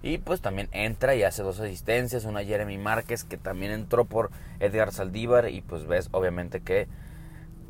Y 0.01 0.17
pues 0.17 0.41
también 0.41 0.67
entra 0.73 1.15
y 1.15 1.23
hace 1.23 1.43
dos 1.43 1.61
asistencias, 1.61 2.25
una 2.25 2.43
Jeremy 2.43 2.77
Márquez 2.77 3.23
que 3.23 3.37
también 3.37 3.71
entró 3.71 4.03
por 4.03 4.31
Edgar 4.59 4.91
Saldívar 4.91 5.47
y 5.47 5.61
pues 5.61 5.87
ves 5.87 6.09
obviamente 6.11 6.59
que 6.59 6.89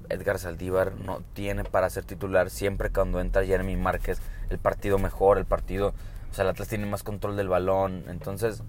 Edgar 0.09 0.39
Saldívar 0.39 0.93
no 0.95 1.21
tiene 1.33 1.63
para 1.63 1.89
ser 1.89 2.03
titular 2.03 2.49
siempre 2.49 2.89
cuando 2.89 3.19
entra 3.19 3.45
Jeremy 3.45 3.75
Márquez 3.75 4.19
el 4.49 4.59
partido 4.59 4.99
mejor, 4.99 5.37
el 5.37 5.45
partido, 5.45 5.93
o 6.31 6.33
sea, 6.33 6.43
el 6.43 6.49
Atlas 6.49 6.67
tiene 6.67 6.85
más 6.85 7.03
control 7.03 7.35
del 7.35 7.49
balón, 7.49 8.05
entonces 8.07 8.63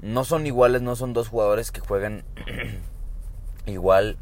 no 0.00 0.24
son 0.24 0.46
iguales, 0.46 0.82
no 0.82 0.96
son 0.96 1.12
dos 1.12 1.28
jugadores 1.28 1.70
que 1.70 1.80
juegan 1.80 2.24
igual, 3.66 4.16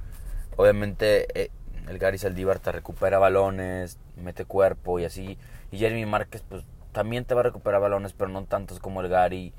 obviamente 0.57 1.27
eh, 1.41 1.51
el 1.89 1.99
Gary 1.99 2.19
Saldívar 2.19 2.61
te 2.61 2.73
recupera 2.73 3.19
balones, 3.19 3.99
mete 4.17 4.45
cuerpo 4.45 4.99
y 4.99 5.05
así. 5.05 5.39
Y 5.73 5.79
Jeremy 5.79 6.07
Márquez, 6.07 6.45
pues 6.49 6.65
también 6.93 7.25
te 7.25 7.35
va 7.35 7.41
a 7.41 7.45
recuperar 7.45 7.81
balones, 7.81 8.13
pero 8.13 8.31
no 8.31 8.45
tantos 8.45 8.79
como 8.79 9.01
el 9.01 9.09
Gary. 9.09 9.53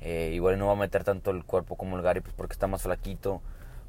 Eh, 0.00 0.32
igual 0.34 0.58
no 0.58 0.66
va 0.66 0.74
a 0.74 0.76
meter 0.76 1.02
tanto 1.02 1.30
el 1.30 1.44
cuerpo 1.44 1.76
como 1.76 1.96
el 1.96 2.02
Gary, 2.02 2.20
pues 2.20 2.34
porque 2.36 2.52
está 2.52 2.66
más 2.66 2.82
flaquito. 2.82 3.40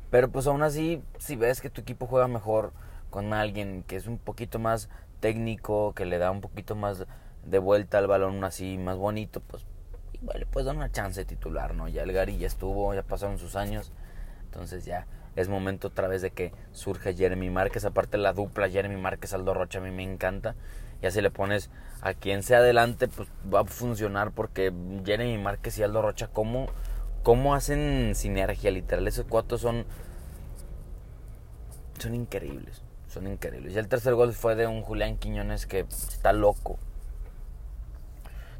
Pero 0.09 0.29
pues 0.29 0.47
aún 0.47 0.63
así, 0.63 1.01
si 1.17 1.35
ves 1.35 1.61
que 1.61 1.69
tu 1.69 1.81
equipo 1.81 2.07
juega 2.07 2.27
mejor 2.27 2.73
con 3.09 3.33
alguien 3.33 3.83
que 3.87 3.95
es 3.95 4.07
un 4.07 4.17
poquito 4.17 4.59
más 4.59 4.89
técnico, 5.19 5.93
que 5.93 6.05
le 6.05 6.17
da 6.17 6.31
un 6.31 6.41
poquito 6.41 6.75
más 6.75 7.05
de 7.45 7.59
vuelta 7.59 7.97
al 7.97 8.07
balón 8.07 8.43
así, 8.43 8.77
más 8.77 8.97
bonito, 8.97 9.41
pues 9.41 9.65
igual 10.13 10.39
le 10.39 10.45
puedes 10.45 10.65
dar 10.65 10.75
una 10.75 10.91
chance 10.91 11.19
de 11.19 11.25
titular, 11.25 11.75
¿no? 11.75 11.87
Ya 11.87 12.03
el 12.03 12.11
Gary 12.11 12.37
ya 12.37 12.47
estuvo, 12.47 12.93
ya 12.93 13.03
pasaron 13.03 13.37
sus 13.37 13.55
años, 13.55 13.91
entonces 14.45 14.85
ya 14.85 15.07
es 15.35 15.47
momento 15.47 15.89
otra 15.89 16.07
vez 16.07 16.21
de 16.21 16.31
que 16.31 16.51
surge 16.71 17.13
Jeremy 17.13 17.49
Márquez. 17.49 17.85
Aparte 17.85 18.17
la 18.17 18.33
dupla 18.33 18.69
Jeremy 18.69 18.99
Márquez 18.99 19.33
Aldo 19.33 19.53
Rocha 19.53 19.79
a 19.79 19.81
mí 19.81 19.91
me 19.91 20.03
encanta. 20.03 20.55
Y 21.01 21.05
así 21.05 21.21
le 21.21 21.31
pones 21.31 21.69
a 22.01 22.13
quien 22.13 22.43
sea 22.43 22.57
adelante, 22.57 23.07
pues 23.07 23.29
va 23.53 23.61
a 23.61 23.65
funcionar 23.65 24.31
porque 24.31 24.73
Jeremy 25.05 25.37
Márquez 25.37 25.77
y 25.77 25.83
Aldo 25.83 26.01
Rocha, 26.01 26.27
¿cómo, 26.27 26.67
cómo 27.23 27.55
hacen 27.55 28.13
sinergia? 28.15 28.71
Literal, 28.71 29.07
esos 29.07 29.25
cuatro 29.27 29.57
son, 29.57 29.85
son 31.97 32.15
increíbles. 32.15 32.81
Son 33.07 33.27
increíbles. 33.27 33.73
Y 33.73 33.79
el 33.79 33.87
tercer 33.87 34.13
gol 34.13 34.33
fue 34.33 34.55
de 34.55 34.67
un 34.67 34.81
Julián 34.81 35.17
Quiñones 35.17 35.65
que 35.65 35.79
está 35.79 36.33
loco. 36.33 36.77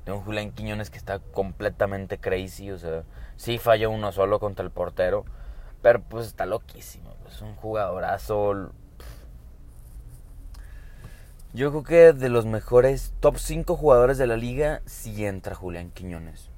De 0.06 0.12
un 0.12 0.22
Julián 0.22 0.52
Quiñones 0.52 0.90
que 0.90 0.98
está 0.98 1.20
completamente 1.20 2.18
crazy. 2.18 2.72
O 2.72 2.78
sea, 2.78 3.04
sí 3.36 3.58
falló 3.58 3.92
uno 3.92 4.12
solo 4.12 4.40
contra 4.40 4.66
el 4.66 4.72
portero 4.72 5.26
pero 5.82 6.02
pues 6.02 6.28
está 6.28 6.46
loquísimo. 6.46 7.16
Es 7.28 7.42
un 7.42 7.56
jugadorazo. 7.56 8.72
Yo 11.54 11.72
creo 11.72 11.84
que 11.84 12.14
de 12.14 12.30
los 12.30 12.46
mejores 12.46 13.14
top 13.20 13.38
5 13.38 13.76
jugadores 13.76 14.18
de 14.18 14.28
la 14.28 14.38
liga, 14.38 14.82
sí 14.86 15.26
entra 15.26 15.56
Julián 15.56 15.92
Quiñones. 15.92 16.50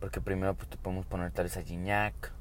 Porque 0.00 0.20
primero 0.20 0.54
pues 0.54 0.68
te 0.68 0.76
podemos 0.76 1.06
poner 1.06 1.30
tal 1.32 1.44
vez 1.44 1.56
a 1.56 1.62
Gignac. 1.62 2.32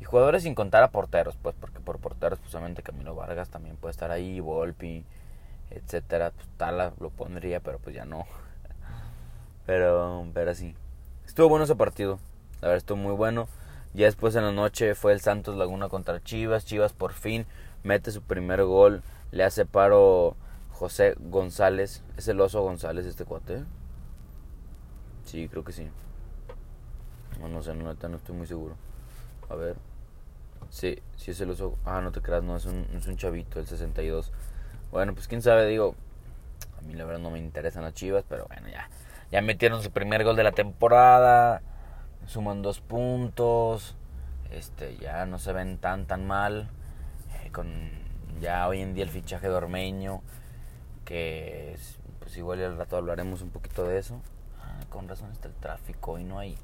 Y 0.00 0.04
jugadores 0.04 0.42
sin 0.42 0.54
contar 0.54 0.82
a 0.82 0.90
porteros, 0.90 1.36
pues, 1.40 1.54
porque 1.58 1.80
por 1.80 1.98
porteros, 1.98 2.38
pues 2.38 2.54
obviamente 2.54 2.82
Camilo 2.82 3.14
Vargas 3.14 3.48
también 3.48 3.76
puede 3.76 3.92
estar 3.92 4.10
ahí, 4.10 4.40
Volpi, 4.40 5.04
etcétera. 5.70 6.32
Pues 6.32 6.46
Tala 6.56 6.92
lo 7.00 7.10
pondría, 7.10 7.60
pero 7.60 7.78
pues 7.78 7.94
ya 7.94 8.04
no. 8.04 8.26
Pero, 9.66 10.26
pero 10.34 10.54
sí. 10.54 10.74
Estuvo 11.24 11.48
bueno 11.48 11.64
ese 11.64 11.74
partido. 11.74 12.18
La 12.60 12.68
verdad 12.68 12.76
estuvo 12.76 12.98
muy 12.98 13.12
bueno. 13.12 13.48
Ya 13.94 14.04
después 14.04 14.34
en 14.34 14.44
la 14.44 14.52
noche 14.52 14.94
fue 14.94 15.12
el 15.14 15.22
Santos 15.22 15.56
Laguna 15.56 15.88
contra 15.88 16.22
Chivas. 16.22 16.66
Chivas 16.66 16.92
por 16.92 17.14
fin 17.14 17.46
mete 17.82 18.10
su 18.10 18.20
primer 18.20 18.62
gol. 18.64 19.02
Le 19.30 19.42
hace 19.42 19.64
paro 19.64 20.36
José 20.72 21.14
González. 21.18 22.02
¿Es 22.18 22.28
el 22.28 22.42
oso 22.42 22.60
González 22.60 23.06
este 23.06 23.24
cuate? 23.24 23.62
Sí, 25.24 25.48
creo 25.48 25.64
que 25.64 25.72
sí. 25.72 25.88
No, 27.40 27.48
no 27.48 27.62
sé, 27.62 27.74
no, 27.74 27.92
no 27.92 28.16
estoy 28.16 28.34
muy 28.34 28.46
seguro. 28.46 28.76
A 29.48 29.54
ver. 29.54 29.76
Sí, 30.70 30.98
sí 31.16 31.30
es 31.30 31.40
el 31.40 31.50
oso. 31.50 31.76
Ah, 31.84 32.00
no 32.00 32.12
te 32.12 32.20
creas, 32.20 32.42
no, 32.42 32.56
es 32.56 32.64
un, 32.66 32.86
es 32.96 33.06
un 33.06 33.16
chavito, 33.16 33.60
el 33.60 33.66
62. 33.66 34.32
Bueno, 34.90 35.14
pues 35.14 35.28
quién 35.28 35.42
sabe, 35.42 35.66
digo. 35.66 35.94
A 36.78 36.82
mí 36.82 36.94
la 36.94 37.04
verdad 37.04 37.20
no 37.20 37.30
me 37.30 37.38
interesan 37.38 37.82
las 37.82 37.94
chivas, 37.94 38.24
pero 38.28 38.46
bueno, 38.46 38.68
ya. 38.68 38.88
Ya 39.30 39.40
metieron 39.42 39.82
su 39.82 39.90
primer 39.90 40.24
gol 40.24 40.36
de 40.36 40.44
la 40.44 40.52
temporada 40.52 41.62
suman 42.26 42.62
dos 42.62 42.80
puntos, 42.80 43.96
este, 44.50 44.96
ya 44.96 45.26
no 45.26 45.38
se 45.38 45.52
ven 45.52 45.78
tan 45.78 46.06
tan 46.06 46.26
mal, 46.26 46.68
eh, 47.42 47.50
con 47.50 47.90
ya 48.40 48.66
hoy 48.68 48.80
en 48.80 48.94
día 48.94 49.04
el 49.04 49.10
fichaje 49.10 49.48
de 49.48 49.54
Ormeño, 49.54 50.22
que 51.04 51.76
pues 52.20 52.36
igual 52.36 52.62
al 52.62 52.76
rato 52.76 52.96
hablaremos 52.96 53.42
un 53.42 53.50
poquito 53.50 53.84
de 53.84 53.98
eso. 53.98 54.20
Con 54.94 55.08
razón 55.08 55.32
está 55.32 55.48
el 55.48 55.54
tráfico, 55.54 56.12
hoy 56.12 56.22
no 56.22 56.38
hay, 56.38 56.56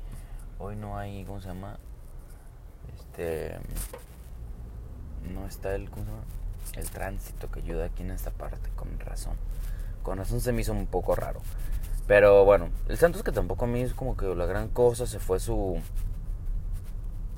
hoy 0.61 0.77
no 0.77 0.97
hay, 0.97 1.25
¿cómo 1.25 1.41
se 1.41 1.49
llama? 1.49 1.79
Este, 2.95 3.59
no 5.35 5.49
está 5.49 5.75
el, 5.75 5.91
¿cómo 5.91 6.05
se 6.05 6.11
llama? 6.13 6.23
El 6.77 6.91
tránsito 6.91 7.51
que 7.51 7.59
ayuda 7.59 7.87
aquí 7.87 8.05
en 8.05 8.13
esta 8.13 8.31
parte, 8.31 8.71
con 8.77 9.01
razón. 9.01 9.35
Con 10.05 10.19
razón 10.19 10.41
se 10.41 10.53
me 10.53 10.61
hizo 10.61 10.71
un 10.71 10.87
poco 10.87 11.17
raro. 11.17 11.41
Pero 12.07 12.45
bueno, 12.45 12.69
el 12.89 12.99
Santos 12.99 13.25
que 13.25 13.33
tampoco 13.33 13.65
a 13.65 13.69
mí 13.69 13.81
es 13.81 13.95
como 13.95 14.17
que 14.17 14.33
la 14.33 14.47
gran 14.47 14.69
cosa, 14.69 15.09
se 15.09 15.19
fue 15.19 15.41
su... 15.41 15.81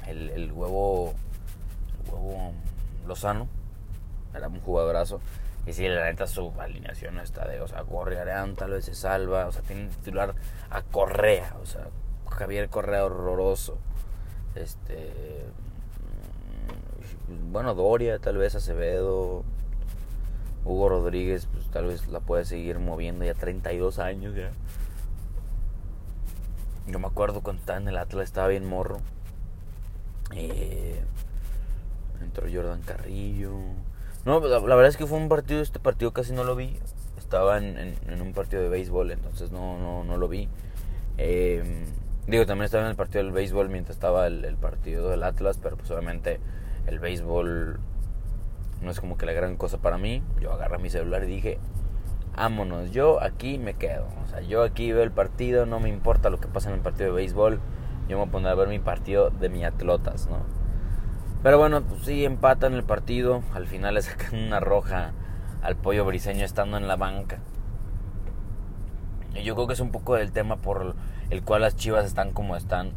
El, 0.06 0.28
el 0.28 0.52
huevo... 0.52 1.14
El 2.04 2.10
huevo 2.12 2.52
Lozano. 3.06 3.48
Era 4.34 4.48
un 4.48 4.60
jugadorazo. 4.60 5.22
Y 5.66 5.72
si 5.72 5.88
la 5.88 6.04
neta 6.04 6.26
su 6.26 6.52
alineación 6.60 7.18
está 7.18 7.46
de, 7.46 7.60
o 7.60 7.68
sea, 7.68 7.82
Gorriarán 7.82 8.56
tal 8.56 8.72
vez 8.72 8.84
se 8.86 8.94
salva, 8.94 9.46
o 9.46 9.52
sea, 9.52 9.62
tiene 9.62 9.88
titular 9.88 10.34
a 10.70 10.82
Correa, 10.82 11.54
o 11.62 11.66
sea, 11.66 11.86
Javier 12.28 12.68
Correa 12.68 13.04
horroroso. 13.04 13.78
Este 14.56 15.44
mm, 17.28 17.52
bueno, 17.52 17.74
Doria, 17.74 18.18
tal 18.18 18.38
vez 18.38 18.54
Acevedo, 18.56 19.44
Hugo 20.64 20.88
Rodríguez, 20.88 21.46
pues 21.52 21.66
tal 21.70 21.86
vez 21.86 22.08
la 22.08 22.20
puede 22.20 22.44
seguir 22.44 22.78
moviendo 22.80 23.24
ya 23.24 23.34
32 23.34 23.98
años 24.00 24.34
ya. 24.34 24.50
Yo 26.88 26.98
me 26.98 27.06
acuerdo 27.06 27.40
cuando 27.42 27.60
estaba 27.60 27.78
en 27.78 27.88
el 27.88 27.96
Atlas, 27.96 28.24
estaba 28.24 28.48
bien 28.48 28.66
morro. 28.68 29.00
Eh, 30.34 31.00
entró 32.20 32.48
Jordan 32.52 32.82
Carrillo. 32.82 33.52
No, 34.24 34.38
la, 34.40 34.60
verdad 34.60 34.86
es 34.86 34.96
que 34.96 35.06
fue 35.06 35.18
un 35.18 35.28
partido, 35.28 35.60
este 35.60 35.80
partido 35.80 36.12
casi 36.12 36.32
no 36.32 36.44
lo 36.44 36.54
vi. 36.54 36.78
Estaba 37.18 37.58
en, 37.58 37.96
un 38.20 38.32
partido 38.32 38.62
de 38.62 38.68
béisbol, 38.68 39.10
entonces 39.10 39.50
no, 39.50 39.78
no, 39.78 40.04
no 40.04 40.16
lo 40.16 40.28
vi. 40.28 40.48
Eh, 41.18 41.84
digo, 42.26 42.46
también 42.46 42.66
estaba 42.66 42.84
en 42.84 42.90
el 42.90 42.96
partido 42.96 43.24
del 43.24 43.32
béisbol 43.32 43.68
mientras 43.68 43.96
estaba 43.96 44.26
el, 44.26 44.44
el 44.44 44.56
partido 44.56 45.10
del 45.10 45.22
Atlas, 45.24 45.58
pero 45.60 45.76
pues 45.76 45.90
obviamente 45.90 46.38
el 46.86 46.98
béisbol 46.98 47.80
no 48.80 48.90
es 48.90 49.00
como 49.00 49.16
que 49.16 49.26
la 49.26 49.32
gran 49.32 49.56
cosa 49.56 49.78
para 49.78 49.98
mí. 49.98 50.22
Yo 50.40 50.52
agarré 50.52 50.78
mi 50.78 50.90
celular 50.90 51.24
y 51.24 51.26
dije, 51.26 51.58
vámonos, 52.36 52.92
yo 52.92 53.20
aquí 53.22 53.58
me 53.58 53.74
quedo. 53.74 54.06
O 54.24 54.28
sea, 54.28 54.40
yo 54.40 54.62
aquí 54.62 54.92
veo 54.92 55.02
el 55.02 55.12
partido, 55.12 55.66
no 55.66 55.80
me 55.80 55.88
importa 55.88 56.30
lo 56.30 56.38
que 56.38 56.48
pasa 56.48 56.68
en 56.68 56.76
el 56.76 56.80
partido 56.80 57.06
de 57.06 57.16
béisbol. 57.16 57.60
Yo 58.08 58.16
me 58.18 58.22
voy 58.22 58.28
a 58.28 58.30
poner 58.30 58.52
a 58.52 58.54
ver 58.54 58.68
mi 58.68 58.78
partido 58.78 59.30
de 59.30 59.48
mi 59.48 59.64
atlotas, 59.64 60.28
¿no? 60.28 60.61
Pero 61.42 61.58
bueno, 61.58 61.82
pues 61.82 62.02
sí, 62.02 62.24
empatan 62.24 62.74
el 62.74 62.84
partido. 62.84 63.42
Al 63.52 63.66
final 63.66 63.94
le 63.94 64.02
sacan 64.02 64.38
una 64.38 64.60
roja 64.60 65.12
al 65.62 65.76
pollo 65.76 66.04
briseño 66.04 66.44
estando 66.44 66.76
en 66.76 66.86
la 66.86 66.96
banca. 66.96 67.38
Y 69.34 69.42
yo 69.42 69.54
creo 69.54 69.66
que 69.66 69.72
es 69.72 69.80
un 69.80 69.90
poco 69.90 70.16
el 70.16 70.30
tema 70.30 70.56
por 70.56 70.94
el 71.30 71.42
cual 71.42 71.62
las 71.62 71.74
Chivas 71.74 72.04
están 72.04 72.32
como 72.32 72.54
están. 72.54 72.92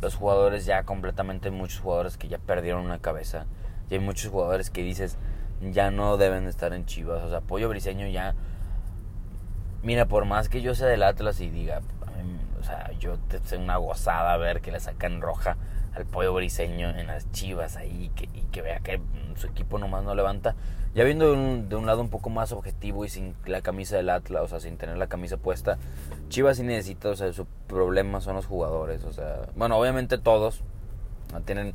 Los 0.00 0.16
jugadores 0.16 0.66
ya 0.66 0.82
completamente, 0.82 1.50
muchos 1.50 1.80
jugadores 1.80 2.16
que 2.16 2.28
ya 2.28 2.38
perdieron 2.38 2.84
una 2.84 2.98
cabeza. 2.98 3.46
Y 3.88 3.94
hay 3.94 4.00
muchos 4.00 4.32
jugadores 4.32 4.70
que 4.70 4.82
dices, 4.82 5.16
ya 5.60 5.90
no 5.90 6.16
deben 6.16 6.46
estar 6.48 6.72
en 6.72 6.86
Chivas. 6.86 7.22
O 7.22 7.30
sea, 7.30 7.40
Pollo 7.40 7.68
Briseño 7.68 8.08
ya... 8.08 8.34
Mira, 9.82 10.06
por 10.06 10.24
más 10.24 10.48
que 10.48 10.60
yo 10.60 10.74
sea 10.74 10.88
del 10.88 11.04
Atlas 11.04 11.40
y 11.40 11.50
diga, 11.50 11.82
o 12.58 12.64
sea, 12.64 12.90
yo 12.98 13.18
te 13.28 13.38
sé 13.38 13.56
una 13.56 13.76
gozada 13.76 14.36
ver 14.38 14.60
que 14.60 14.72
le 14.72 14.80
sacan 14.80 15.20
roja 15.20 15.56
al 15.96 16.04
pollo 16.04 16.34
briseño 16.34 16.90
en 16.90 17.06
las 17.06 17.30
chivas 17.32 17.76
ahí 17.76 18.10
que, 18.14 18.24
y 18.34 18.42
que 18.52 18.60
vea 18.60 18.80
que 18.80 19.00
su 19.36 19.46
equipo 19.46 19.78
nomás 19.78 20.04
no 20.04 20.14
levanta. 20.14 20.54
Ya 20.94 21.04
viendo 21.04 21.30
de 21.32 21.76
un, 21.76 21.86
lado 21.86 22.00
un 22.00 22.08
poco 22.08 22.30
más 22.30 22.52
objetivo 22.52 23.04
y 23.04 23.08
sin 23.08 23.34
la 23.44 23.60
camisa 23.60 23.96
del 23.96 24.08
Atlas, 24.08 24.42
o 24.42 24.48
sea, 24.48 24.60
sin 24.60 24.76
tener 24.76 24.96
la 24.96 25.08
camisa 25.08 25.36
puesta, 25.36 25.78
Chivas 26.28 26.56
sí 26.56 26.62
necesita, 26.62 27.10
o 27.10 27.16
sea, 27.16 27.32
su 27.32 27.46
problema 27.66 28.20
son 28.20 28.36
los 28.36 28.46
jugadores, 28.46 29.04
o 29.04 29.12
sea, 29.12 29.42
bueno, 29.56 29.76
obviamente 29.76 30.16
todos 30.16 30.62
tienen, 31.44 31.74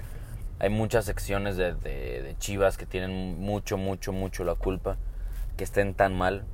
hay 0.59 0.69
muchas 0.69 1.05
secciones 1.05 1.55
de, 1.55 1.73
de, 1.73 2.35
Chivas 2.39 2.77
que 2.77 2.85
tienen 2.85 3.39
mucho, 3.39 3.77
mucho, 3.77 4.11
mucho 4.11 4.43
la 4.43 4.55
culpa 4.55 4.97
que 5.55 5.63
estén 5.63 5.93
tan 5.93 6.15
mal. 6.15 6.45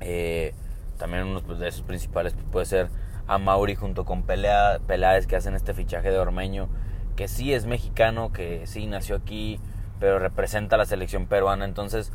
Eh, 0.00 0.52
también 0.98 1.24
uno 1.24 1.42
pues, 1.42 1.58
de 1.58 1.68
esos 1.68 1.82
principales 1.82 2.34
puede 2.50 2.66
ser 2.66 2.88
a 3.26 3.38
Mauri 3.38 3.74
junto 3.74 4.04
con 4.04 4.22
Pelea, 4.22 4.80
Peláez 4.86 5.26
que 5.26 5.36
hacen 5.36 5.54
este 5.54 5.74
fichaje 5.74 6.10
de 6.10 6.18
Ormeño, 6.18 6.68
que 7.16 7.28
sí 7.28 7.52
es 7.52 7.66
mexicano, 7.66 8.32
que 8.32 8.66
sí 8.66 8.86
nació 8.86 9.16
aquí, 9.16 9.60
pero 9.98 10.18
representa 10.18 10.76
a 10.76 10.78
la 10.78 10.86
selección 10.86 11.26
peruana. 11.26 11.64
Entonces, 11.64 12.12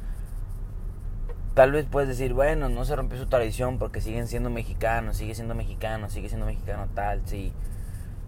tal 1.54 1.72
vez 1.72 1.86
puedes 1.90 2.08
decir, 2.08 2.34
bueno, 2.34 2.70
no 2.70 2.86
se 2.86 2.96
rompió 2.96 3.18
su 3.18 3.28
tradición 3.28 3.78
porque 3.78 4.02
siguen 4.02 4.28
siendo 4.28 4.50
mexicanos, 4.50 5.18
sigue 5.18 5.36
siendo 5.36 5.56
mexicano, 5.56 6.10
sigue 6.10 6.30
siendo 6.30 6.46
mexicano 6.46 6.88
tal, 6.94 7.22
sí. 7.26 7.52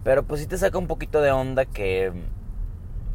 Pero 0.02 0.24
pues 0.24 0.40
sí 0.40 0.46
te 0.46 0.58
saca 0.58 0.76
un 0.76 0.86
poquito 0.86 1.22
de 1.22 1.32
onda 1.32 1.64
que, 1.64 2.12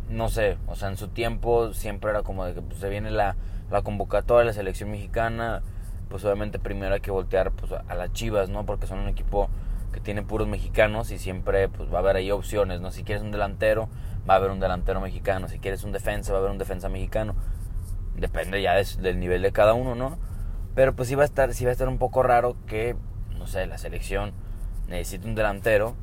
no 0.09 0.29
sé, 0.29 0.57
o 0.67 0.75
sea, 0.75 0.89
en 0.89 0.97
su 0.97 1.09
tiempo 1.09 1.73
siempre 1.73 2.09
era 2.09 2.23
como 2.23 2.45
de 2.45 2.55
que 2.55 2.61
pues, 2.61 2.79
se 2.79 2.89
viene 2.89 3.11
la, 3.11 3.35
la 3.69 3.83
convocatoria 3.83 4.39
de 4.39 4.45
la 4.45 4.53
selección 4.53 4.89
mexicana 4.89 5.61
pues 6.09 6.25
obviamente 6.25 6.59
primero 6.59 6.95
hay 6.95 7.01
que 7.01 7.11
voltear 7.11 7.51
pues, 7.51 7.71
a 7.71 7.95
las 7.95 8.11
Chivas, 8.11 8.49
¿no? 8.49 8.65
Porque 8.65 8.87
son 8.87 8.99
un 8.99 9.07
equipo 9.07 9.49
que 9.93 9.99
tiene 9.99 10.21
puros 10.21 10.47
mexicanos 10.47 11.11
y 11.11 11.19
siempre 11.19 11.69
pues 11.69 11.91
va 11.91 11.97
a 11.97 11.99
haber 12.01 12.17
ahí 12.17 12.31
opciones, 12.31 12.81
¿no? 12.81 12.91
Si 12.91 13.03
quieres 13.03 13.23
un 13.23 13.31
delantero, 13.31 13.89
va 14.29 14.33
a 14.33 14.37
haber 14.37 14.51
un 14.51 14.59
delantero 14.59 14.99
mexicano, 15.01 15.47
si 15.47 15.59
quieres 15.59 15.83
un 15.83 15.91
defensa, 15.91 16.31
va 16.31 16.39
a 16.39 16.41
haber 16.41 16.51
un 16.51 16.57
defensa 16.57 16.89
mexicano. 16.89 17.35
Depende 18.15 18.61
ya 18.61 18.75
del 18.75 19.19
nivel 19.19 19.41
de 19.41 19.51
cada 19.51 19.73
uno, 19.73 19.95
¿no? 19.95 20.17
Pero 20.75 20.95
pues 20.95 21.07
sí 21.07 21.15
va 21.15 21.23
a 21.23 21.25
estar 21.25 21.53
sí 21.53 21.63
va 21.63 21.69
a 21.69 21.73
estar 21.73 21.87
un 21.87 21.97
poco 21.97 22.23
raro 22.23 22.55
que 22.67 22.95
no 23.37 23.47
sé, 23.47 23.65
la 23.67 23.77
selección 23.77 24.33
necesite 24.87 25.27
un 25.27 25.35
delantero 25.35 25.95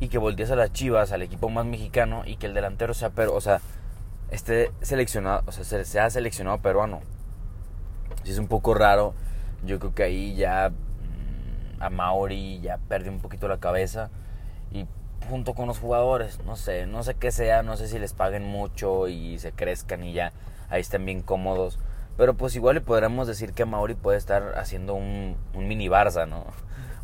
y 0.00 0.08
que 0.08 0.18
voltees 0.18 0.50
a 0.50 0.56
las 0.56 0.72
Chivas, 0.72 1.12
al 1.12 1.22
equipo 1.22 1.48
más 1.48 1.66
mexicano 1.66 2.22
y 2.24 2.36
que 2.36 2.46
el 2.46 2.54
delantero 2.54 2.94
sea 2.94 3.10
pero, 3.10 3.34
o 3.34 3.40
sea, 3.40 3.60
esté 4.30 4.70
seleccionado, 4.82 5.42
o 5.46 5.52
sea, 5.52 5.84
sea 5.84 6.10
seleccionado 6.10 6.58
peruano 6.58 7.00
si 8.24 8.32
es 8.32 8.38
un 8.38 8.48
poco 8.48 8.74
raro. 8.74 9.14
Yo 9.64 9.78
creo 9.78 9.94
que 9.94 10.02
ahí 10.04 10.34
ya 10.34 10.70
mm, 10.70 11.82
a 11.82 11.90
Mauri 11.90 12.60
ya 12.60 12.78
perdió 12.88 13.10
un 13.10 13.20
poquito 13.20 13.48
la 13.48 13.58
cabeza. 13.58 14.10
Y 14.72 14.86
junto 15.28 15.54
con 15.54 15.66
los 15.66 15.78
jugadores, 15.78 16.40
no 16.44 16.56
sé, 16.56 16.86
no 16.86 17.02
sé 17.02 17.14
qué 17.14 17.32
sea, 17.32 17.62
no 17.62 17.76
sé 17.76 17.88
si 17.88 17.98
les 17.98 18.12
paguen 18.12 18.44
mucho 18.44 19.08
y 19.08 19.38
se 19.38 19.52
crezcan 19.52 20.04
y 20.04 20.12
ya 20.12 20.32
ahí 20.70 20.80
estén 20.80 21.04
bien 21.04 21.22
cómodos. 21.22 21.78
Pero 22.16 22.34
pues 22.34 22.56
igual 22.56 22.74
le 22.74 22.80
podríamos 22.80 23.28
decir 23.28 23.52
que 23.52 23.64
Mauri 23.64 23.94
puede 23.94 24.18
estar 24.18 24.54
haciendo 24.58 24.94
un, 24.94 25.36
un 25.54 25.68
mini 25.68 25.88
Barça, 25.88 26.28
¿no? 26.28 26.46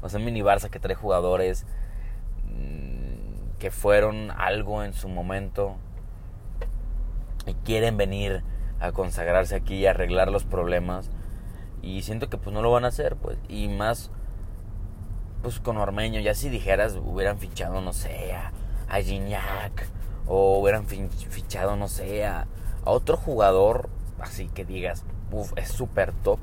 O 0.02 0.08
sea, 0.08 0.18
un 0.18 0.24
mini 0.24 0.40
Barça 0.40 0.68
que 0.70 0.80
trae 0.80 0.94
jugadores 0.94 1.66
mm, 2.46 3.58
que 3.58 3.70
fueron 3.70 4.30
algo 4.32 4.82
en 4.82 4.92
su 4.92 5.08
momento 5.08 5.76
y 7.46 7.54
quieren 7.54 7.96
venir 7.96 8.42
a 8.86 8.92
consagrarse 8.92 9.54
aquí 9.54 9.76
y 9.76 9.86
arreglar 9.86 10.30
los 10.30 10.44
problemas. 10.44 11.10
Y 11.82 12.02
siento 12.02 12.28
que 12.30 12.38
pues 12.38 12.54
no 12.54 12.62
lo 12.62 12.70
van 12.70 12.84
a 12.84 12.88
hacer, 12.88 13.16
pues. 13.16 13.38
Y 13.48 13.68
más, 13.68 14.10
pues 15.42 15.60
con 15.60 15.76
Ormeño, 15.76 16.20
ya 16.20 16.34
si 16.34 16.48
dijeras, 16.48 16.98
hubieran 17.02 17.38
fichado, 17.38 17.80
no 17.80 17.92
sé, 17.92 18.32
a, 18.32 18.52
a 18.88 19.00
Gignac. 19.00 19.88
O 20.26 20.58
hubieran 20.58 20.86
fichado, 20.86 21.76
no 21.76 21.88
sé, 21.88 22.24
a, 22.24 22.46
otro 22.84 23.16
jugador, 23.16 23.88
así 24.20 24.48
que 24.48 24.64
digas, 24.64 25.04
uff, 25.30 25.52
es 25.56 25.68
súper 25.68 26.12
top. 26.12 26.38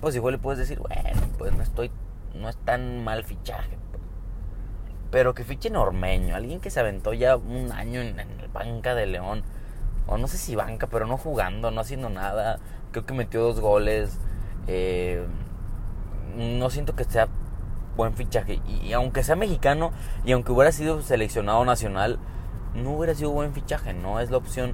Pues 0.00 0.14
igual 0.14 0.32
le 0.32 0.38
puedes 0.38 0.58
decir, 0.58 0.78
bueno, 0.78 1.20
pues 1.38 1.54
no 1.54 1.62
estoy, 1.62 1.90
no 2.34 2.48
es 2.48 2.56
tan 2.58 3.02
mal 3.04 3.24
fichaje. 3.24 3.78
Pues. 3.90 4.02
Pero 5.10 5.34
que 5.34 5.44
fichen 5.44 5.76
Ormeño, 5.76 6.36
alguien 6.36 6.60
que 6.60 6.70
se 6.70 6.80
aventó 6.80 7.14
ya 7.14 7.36
un 7.36 7.72
año 7.72 8.00
en 8.00 8.20
el 8.20 8.48
banca 8.52 8.94
de 8.94 9.06
León 9.06 9.42
o 10.08 10.16
no 10.16 10.26
sé 10.26 10.38
si 10.38 10.56
banca, 10.56 10.86
pero 10.86 11.06
no 11.06 11.16
jugando, 11.16 11.70
no 11.70 11.80
haciendo 11.80 12.08
nada. 12.08 12.58
Creo 12.90 13.06
que 13.06 13.14
metió 13.14 13.42
dos 13.42 13.60
goles. 13.60 14.18
Eh, 14.66 15.24
no 16.36 16.70
siento 16.70 16.96
que 16.96 17.04
sea 17.04 17.28
buen 17.96 18.14
fichaje. 18.14 18.60
Y, 18.66 18.92
aunque 18.94 19.22
sea 19.22 19.36
mexicano 19.36 19.92
y 20.24 20.32
aunque 20.32 20.52
hubiera 20.52 20.72
sido 20.72 21.02
seleccionado 21.02 21.64
nacional, 21.64 22.18
no 22.74 22.92
hubiera 22.92 23.14
sido 23.14 23.30
buen 23.30 23.52
fichaje. 23.52 23.92
No 23.92 24.18
es 24.18 24.30
la 24.30 24.38
opción 24.38 24.72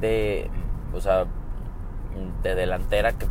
de, 0.00 0.50
o 0.92 1.00
sea, 1.00 1.24
de 2.42 2.54
delantera 2.54 3.12
que 3.12 3.26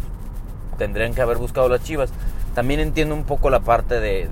tendrían 0.78 1.13
que 1.13 1.22
haber 1.22 1.38
buscado 1.38 1.70
las 1.70 1.84
Chivas. 1.84 2.12
También 2.56 2.80
entiendo 2.80 3.13
un 3.13 3.26
poco 3.26 3.52
la 3.52 3.60
parte 3.60 4.00
de, 4.00 4.28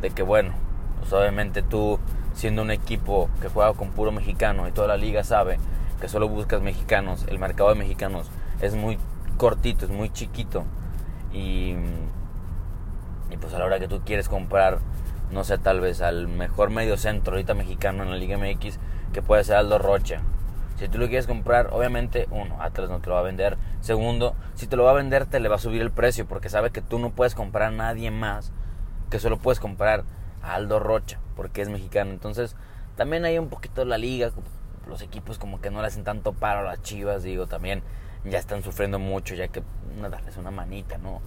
de, 0.00 0.10
que, 0.10 0.22
bueno, 0.24 0.52
pues 1.00 1.12
obviamente 1.12 1.62
tú 1.62 2.00
siendo 2.34 2.62
un 2.62 2.72
equipo 2.72 3.28
que 3.40 3.48
juega 3.48 3.72
con 3.74 3.90
puro 3.90 4.10
mexicano 4.10 4.66
y 4.66 4.72
toda 4.72 4.88
la 4.88 4.96
liga 4.96 5.22
sabe 5.22 5.58
que 6.02 6.08
solo 6.08 6.28
buscas 6.28 6.60
mexicanos, 6.62 7.24
el 7.28 7.38
mercado 7.38 7.68
de 7.68 7.76
mexicanos 7.76 8.28
es 8.60 8.74
muy 8.74 8.98
cortito, 9.36 9.84
es 9.84 9.90
muy 9.92 10.10
chiquito. 10.10 10.64
Y, 11.32 11.76
y 13.30 13.36
pues 13.40 13.54
a 13.54 13.60
la 13.60 13.66
hora 13.66 13.78
que 13.78 13.86
tú 13.86 14.00
quieres 14.04 14.28
comprar, 14.28 14.80
no 15.30 15.44
sé, 15.44 15.58
tal 15.58 15.80
vez 15.80 16.02
al 16.02 16.26
mejor 16.26 16.70
medio 16.70 16.96
centro 16.96 17.34
ahorita 17.34 17.54
mexicano 17.54 18.02
en 18.02 18.10
la 18.10 18.16
Liga 18.16 18.36
MX, 18.36 18.80
que 19.12 19.22
puede 19.22 19.44
ser 19.44 19.54
Aldo 19.54 19.78
Rocha. 19.78 20.22
Si 20.76 20.88
tú 20.88 20.98
lo 20.98 21.06
quieres 21.06 21.28
comprar, 21.28 21.68
obviamente, 21.70 22.26
uno, 22.32 22.60
Atlas 22.60 22.90
no 22.90 22.98
te 22.98 23.06
lo 23.06 23.14
va 23.14 23.20
a 23.20 23.22
vender. 23.22 23.56
Segundo, 23.80 24.34
si 24.54 24.66
te 24.66 24.76
lo 24.76 24.82
va 24.82 24.90
a 24.90 24.94
vender, 24.94 25.26
te 25.26 25.38
le 25.38 25.48
va 25.48 25.54
a 25.54 25.60
subir 25.60 25.82
el 25.82 25.92
precio, 25.92 26.26
porque 26.26 26.48
sabe 26.48 26.70
que 26.70 26.82
tú 26.82 26.98
no 26.98 27.10
puedes 27.10 27.36
comprar 27.36 27.68
a 27.68 27.76
nadie 27.76 28.10
más, 28.10 28.50
que 29.08 29.20
solo 29.20 29.38
puedes 29.38 29.60
comprar 29.60 30.02
a 30.42 30.54
Aldo 30.54 30.80
Rocha, 30.80 31.20
porque 31.36 31.62
es 31.62 31.68
mexicano. 31.68 32.10
Entonces, 32.10 32.56
también 32.96 33.24
hay 33.24 33.38
un 33.38 33.48
poquito 33.48 33.84
la 33.84 33.98
liga, 33.98 34.32
los 34.88 35.02
equipos 35.02 35.38
como 35.38 35.60
que 35.60 35.70
no 35.70 35.80
le 35.80 35.86
hacen 35.86 36.04
tanto 36.04 36.32
paro 36.32 36.60
a 36.60 36.64
las 36.64 36.82
chivas, 36.82 37.22
digo, 37.22 37.46
también 37.46 37.82
ya 38.24 38.38
están 38.38 38.62
sufriendo 38.62 38.98
mucho, 38.98 39.34
ya 39.34 39.48
que 39.48 39.62
no 39.96 40.08
darles 40.10 40.36
una 40.36 40.50
manita, 40.50 40.98
¿no? 40.98 41.20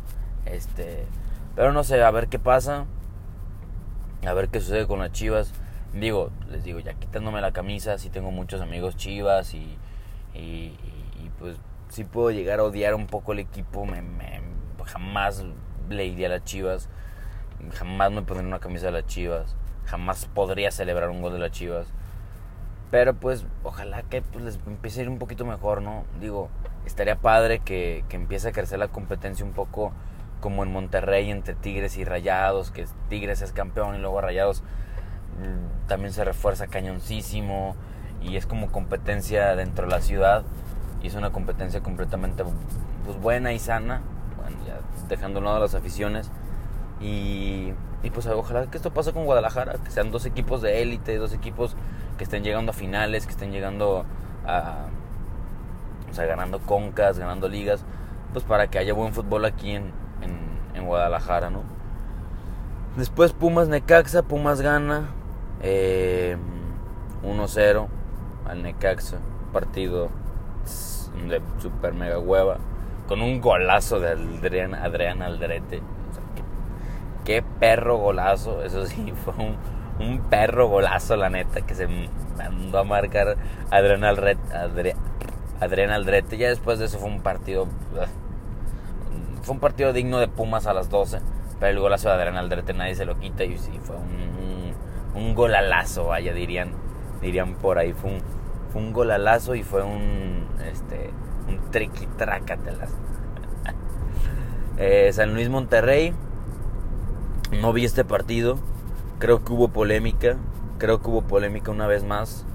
Este, 0.46 1.06
pero 1.56 1.74
no 1.74 1.84
sé, 1.84 2.02
a 2.04 2.12
ver 2.12 2.28
qué 2.28 2.40
pasa, 2.40 2.86
a 4.26 4.34
ver 4.34 4.50
qué 4.50 4.62
sucede 4.62 4.88
con 4.88 5.00
las 5.00 5.12
chivas. 5.12 5.52
Digo, 5.94 6.32
les 6.50 6.64
digo, 6.64 6.80
ya 6.80 6.94
quitándome 6.94 7.42
la 7.42 7.52
camisa, 7.52 7.98
sí 7.98 8.10
tengo 8.10 8.32
muchos 8.32 8.62
amigos 8.62 8.98
chivas 8.98 9.54
y, 9.54 9.78
y, 10.34 10.78
pues 11.40 11.58
sí 11.90 12.04
puedo 12.04 12.32
llegar 12.32 12.60
a 12.60 12.64
odiar 12.64 12.96
un 12.96 13.08
poco 13.08 13.34
el 13.34 13.40
equipo, 13.40 13.86
me, 13.86 14.02
jamás 14.86 15.44
le 15.90 16.06
iría 16.06 16.28
a 16.28 16.32
las 16.32 16.44
chivas, 16.44 16.90
jamás 17.74 18.12
me 18.12 18.22
pondría 18.22 18.48
una 18.48 18.60
camisa 18.60 18.88
de 18.88 18.92
las 18.94 19.06
chivas, 19.06 19.56
jamás 19.86 20.26
podría 20.26 20.72
celebrar 20.72 21.10
un 21.10 21.22
gol 21.22 21.34
de 21.34 21.40
las 21.40 21.52
chivas 21.52 21.88
pero 22.92 23.14
pues 23.14 23.46
ojalá 23.64 24.04
que 24.04 24.22
pues, 24.22 24.44
les 24.44 24.60
empiece 24.68 25.02
a 25.02 25.04
ir 25.04 25.10
un 25.10 25.18
poquito 25.18 25.46
mejor, 25.46 25.82
¿no? 25.82 26.04
Digo, 26.20 26.50
estaría 26.86 27.16
padre 27.18 27.60
que, 27.60 28.04
que 28.10 28.16
empiece 28.16 28.50
a 28.50 28.52
crecer 28.52 28.80
la 28.80 28.88
competencia 28.88 29.46
un 29.46 29.54
poco 29.54 29.92
como 30.40 30.64
en 30.64 30.72
Monterrey 30.72 31.32
entre 31.32 31.56
Tigres 31.56 31.98
y 31.98 32.06
Rayados, 32.06 32.72
que 32.72 32.86
Tigres 33.10 33.42
es 33.42 33.52
campeón 33.52 33.96
y 33.96 34.00
luego 34.00 34.22
Rayados 34.22 34.62
mm, 34.62 35.88
también 35.88 36.14
se 36.14 36.24
refuerza 36.24 36.68
cañoncísimo 36.68 37.76
y 38.22 38.38
es 38.38 38.46
como 38.46 38.72
competencia 38.72 39.56
dentro 39.56 39.86
de 39.86 39.92
la 39.92 40.02
ciudad 40.02 40.44
y 41.02 41.08
es 41.08 41.16
una 41.16 41.32
competencia 41.32 41.82
completamente 41.82 42.44
pues, 43.06 43.20
buena 43.20 43.54
y 43.54 43.60
sana, 43.60 44.02
bueno, 44.38 44.58
ya 44.66 44.80
dejando 45.08 45.40
a 45.40 45.44
lado 45.44 45.60
las 45.60 45.76
aficiones 45.76 46.30
y, 47.00 47.74
y 48.04 48.10
pues 48.12 48.28
ojalá 48.28 48.68
que 48.68 48.78
esto 48.78 48.94
pase 48.94 49.14
con 49.14 49.26
Guadalajara, 49.26 49.74
que 49.84 49.92
sean 49.92 50.12
dos 50.12 50.26
equipos 50.26 50.62
de 50.62 50.82
élite, 50.82 51.18
dos 51.18 51.34
equipos 51.34 51.76
que 52.18 52.24
estén 52.24 52.44
llegando 52.44 52.72
a 52.72 52.74
finales, 52.74 53.26
que 53.26 53.32
estén 53.32 53.52
llegando 53.52 54.06
a, 54.46 54.86
o 56.10 56.14
sea, 56.14 56.26
ganando 56.26 56.60
concas, 56.60 57.20
ganando 57.20 57.48
ligas, 57.48 57.84
pues 58.34 58.46
para 58.46 58.68
que 58.68 58.78
haya 58.80 58.94
buen 58.94 59.14
fútbol 59.14 59.46
aquí 59.46 59.72
en, 59.72 59.92
en, 60.22 60.86
Guadalajara, 60.86 61.50
¿no? 61.50 61.64
Después 62.96 63.34
Pumas 63.34 63.68
Necaxa, 63.68 64.22
Pumas 64.22 64.62
gana 64.62 65.10
eh, 65.62 66.38
1-0 67.24 67.88
al 68.46 68.62
Necaxa, 68.62 69.18
partido 69.52 70.10
de 71.28 71.42
super 71.60 71.94
mega 71.94 72.20
hueva, 72.20 72.58
con 73.08 73.22
un 73.24 73.42
golazo 73.42 74.00
de 74.00 74.10
Adrián, 74.10 74.76
Adrián 74.76 75.24
Aldrete, 75.24 75.82
qué 77.26 77.44
perro 77.60 77.98
golazo. 77.98 78.64
Eso 78.64 78.86
sí, 78.86 79.14
fue 79.26 79.34
un, 79.34 79.58
un 80.00 80.20
perro 80.30 80.68
golazo, 80.68 81.16
la 81.16 81.30
neta, 81.30 81.62
que 81.62 81.74
se 81.76 81.88
mandó 82.38 82.80
a 82.80 82.84
marcar 82.84 83.38
Adrián 83.72 84.04
Aldrete. 84.04 84.96
Adrián 85.60 85.92
Aldrete. 85.92 86.38
Ya 86.38 86.50
después 86.50 86.80
de 86.80 86.86
eso 86.86 87.00
fue 87.00 87.10
un 87.10 87.22
partido. 87.22 87.68
Fue 89.42 89.54
un 89.54 89.60
partido 89.60 89.94
digno 89.94 90.20
de 90.20 90.28
Pumas 90.28 90.68
a 90.68 90.74
las 90.74 90.90
12. 90.90 91.20
Pero 91.60 91.72
el 91.72 91.80
golazo 91.80 92.10
de 92.10 92.16
Adrián 92.16 92.38
Aldrete 92.38 92.74
nadie 92.74 92.96
se 92.96 93.06
lo 93.06 93.18
quita. 93.20 93.44
Y 93.44 93.58
sí, 93.58 93.80
fue 93.82 93.96
un, 93.96 94.74
un, 95.16 95.36
golalazo, 95.36 96.08
vaya, 96.08 96.34
dirían, 96.34 96.72
dirían 97.22 97.56
por 97.56 97.78
ahí. 97.78 97.94
Fue 97.94 98.12
un, 98.12 98.22
fue 98.72 98.82
un 98.82 98.92
golalazo 98.92 99.56
y 99.56 99.64
fue 99.64 99.84
un. 99.84 100.48
Este. 100.70 101.12
Un 101.48 101.72
triqui-trácatelas. 101.72 102.90
eh, 104.78 105.12
San 105.14 105.34
Luis 105.34 105.48
Monterrey. 105.48 106.14
No 107.62 107.72
vi 107.72 107.86
este 107.86 108.04
partido. 108.04 108.58
Creo 109.26 109.44
que 109.44 109.54
hubo 109.54 109.70
polémica. 109.70 110.38
Creo 110.78 111.02
que 111.02 111.10
hubo 111.10 111.24
polémica 111.24 111.72
una 111.72 111.88
vez 111.88 112.04
más. 112.04 112.46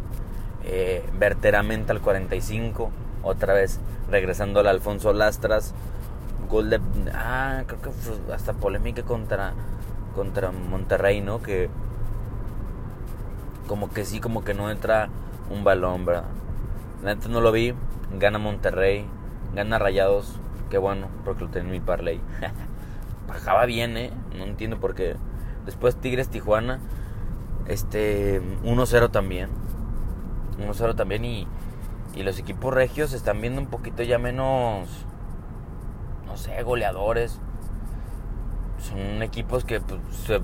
Eh, 0.63 1.05
verteramente 1.19 1.91
al 1.91 2.01
45. 2.01 2.93
Otra 3.25 3.55
vez 3.55 3.81
regresando 4.09 4.61
al 4.61 4.69
Alfonso 4.69 5.13
Lastras. 5.13 5.75
Gol 6.49 6.71
de. 6.71 6.81
Ah, 7.13 7.65
creo 7.67 7.81
que 7.81 8.33
hasta 8.33 8.53
polémica 8.53 9.03
contra, 9.03 9.53
contra 10.15 10.53
Monterrey, 10.53 11.21
¿no? 11.21 11.43
Que. 11.43 11.69
Como 13.67 13.91
que 13.91 14.05
sí, 14.05 14.21
como 14.21 14.45
que 14.45 14.55
no 14.55 14.71
entra 14.71 15.09
un 15.51 15.65
balón, 15.65 16.05
¿verdad? 16.05 16.27
Neta 17.03 17.27
no 17.27 17.41
lo 17.41 17.51
vi. 17.51 17.75
Gana 18.17 18.39
Monterrey. 18.39 19.07
Gana 19.57 19.81
Rayados. 19.81 20.39
Qué 20.71 20.79
bueno, 20.79 21.09
porque 21.25 21.47
lo 21.47 21.51
tenía 21.51 21.67
en 21.67 21.73
mi 21.73 21.81
parlay. 21.81 22.21
Bajaba 23.27 23.67
bien, 23.67 23.97
¿eh? 23.97 24.13
No 24.39 24.45
entiendo 24.45 24.79
por 24.79 24.95
qué. 24.95 25.17
Después 25.67 25.97
Tigres 25.97 26.29
Tijuana. 26.29 26.81
Este. 27.67 28.41
1-0 28.65 29.11
también. 29.11 29.51
1-0 30.59 30.95
también. 30.95 31.25
Y, 31.25 31.47
y 32.15 32.23
los 32.23 32.39
equipos 32.39 32.73
regios 32.75 33.13
están 33.13 33.41
viendo 33.41 33.61
un 33.61 33.69
poquito 33.69 34.03
ya 34.03 34.19
menos. 34.19 34.89
No 36.27 36.37
sé, 36.37 36.63
goleadores. 36.63 37.41
Son 38.79 39.23
equipos 39.23 39.65
que 39.65 39.81
pues, 39.81 40.01
se 40.27 40.41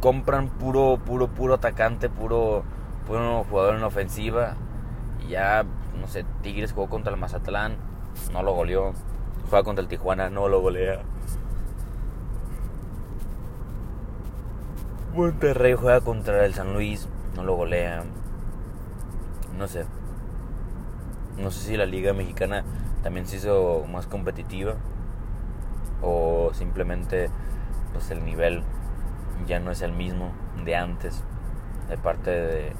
compran 0.00 0.48
puro, 0.48 0.98
puro, 1.04 1.28
puro 1.28 1.54
atacante, 1.54 2.10
puro, 2.10 2.64
puro 3.06 3.44
jugador 3.48 3.76
en 3.76 3.84
ofensiva. 3.84 4.56
Y 5.24 5.30
ya, 5.30 5.64
no 6.00 6.06
sé, 6.08 6.24
Tigres 6.42 6.72
jugó 6.72 6.88
contra 6.88 7.12
el 7.12 7.18
Mazatlán, 7.18 7.76
no 8.32 8.42
lo 8.42 8.52
goleó. 8.52 8.92
Juega 9.48 9.64
contra 9.64 9.82
el 9.82 9.88
Tijuana, 9.88 10.28
no 10.28 10.48
lo 10.48 10.60
golea. 10.60 11.02
Monterrey 15.14 15.74
juega 15.74 16.00
contra 16.00 16.46
el 16.46 16.54
San 16.54 16.72
Luis, 16.72 17.06
no 17.36 17.44
lo 17.44 17.54
golea. 17.54 18.02
No 19.58 19.68
sé. 19.68 19.84
No 21.36 21.50
sé 21.50 21.60
si 21.60 21.76
la 21.76 21.84
liga 21.84 22.14
mexicana 22.14 22.64
también 23.02 23.26
se 23.26 23.36
hizo 23.36 23.84
más 23.90 24.06
competitiva 24.06 24.76
o 26.00 26.50
simplemente 26.54 27.28
pues 27.92 28.10
el 28.10 28.24
nivel 28.24 28.62
ya 29.46 29.60
no 29.60 29.70
es 29.70 29.82
el 29.82 29.92
mismo 29.92 30.32
de 30.64 30.76
antes 30.76 31.22
de 31.88 31.98
parte 31.98 32.30
de, 32.30 32.72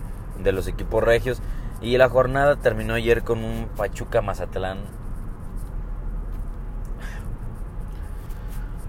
de 0.43 0.53
los 0.53 0.69
equipos 0.69 1.05
regios 1.05 1.43
y 1.81 1.99
la 1.99 2.09
jornada 2.09 2.57
terminó 2.57 2.95
ayer 2.95 3.23
con 3.23 3.45
un 3.45 3.69
Pachuca 3.77 4.23
Mazatlán 4.23 4.79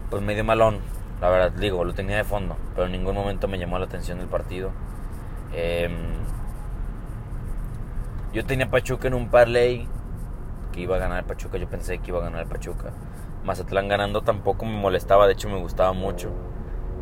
pues 0.09 0.21
medio 0.21 0.43
malón 0.43 0.79
la 1.23 1.29
verdad, 1.29 1.51
digo, 1.51 1.85
lo 1.85 1.93
tenía 1.93 2.17
de 2.17 2.25
fondo, 2.25 2.57
pero 2.75 2.87
en 2.87 2.91
ningún 2.91 3.15
momento 3.15 3.47
me 3.47 3.57
llamó 3.57 3.79
la 3.79 3.85
atención 3.85 4.19
el 4.19 4.27
partido. 4.27 4.71
Em, 5.53 5.93
yo 8.33 8.45
tenía 8.45 8.69
Pachuca 8.69 9.07
en 9.07 9.13
un 9.13 9.29
parlay 9.29 9.87
que 10.73 10.81
iba 10.81 10.97
a 10.97 10.99
ganar 10.99 11.23
Pachuca, 11.23 11.57
yo 11.57 11.69
pensé 11.69 11.99
que 11.99 12.11
iba 12.11 12.19
a 12.19 12.23
ganar 12.23 12.47
Pachuca. 12.47 12.91
Mazatlán 13.45 13.87
ganando 13.87 14.21
tampoco 14.21 14.65
me 14.65 14.73
molestaba, 14.73 15.25
de 15.27 15.31
hecho 15.31 15.47
me 15.47 15.57
gustaba 15.59 15.93
mucho. 15.93 16.29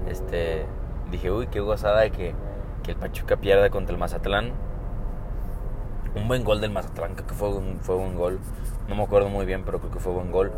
Este, 0.07 0.67
dije, 1.09 1.31
uy, 1.31 1.47
qué 1.47 1.59
gozada 1.59 2.01
de 2.01 2.11
que, 2.11 2.35
que 2.83 2.91
el 2.91 2.97
Pachuca 2.97 3.37
pierda 3.37 3.71
contra 3.71 3.91
el 3.91 3.99
Mazatlán. 3.99 4.51
Un 6.13 6.27
buen 6.27 6.43
gol 6.43 6.61
del 6.61 6.69
Mazatlán, 6.69 7.15
creo 7.15 7.25
que 7.25 7.33
fue 7.33 7.49
un, 7.49 7.79
fue 7.79 7.95
un 7.95 8.15
gol. 8.15 8.39
No 8.87 8.93
me 8.93 9.01
acuerdo 9.01 9.29
muy 9.29 9.47
bien, 9.47 9.63
pero 9.65 9.79
creo 9.79 9.91
que 9.91 9.99
fue 9.99 10.13
buen 10.13 10.29
gol. 10.29 10.51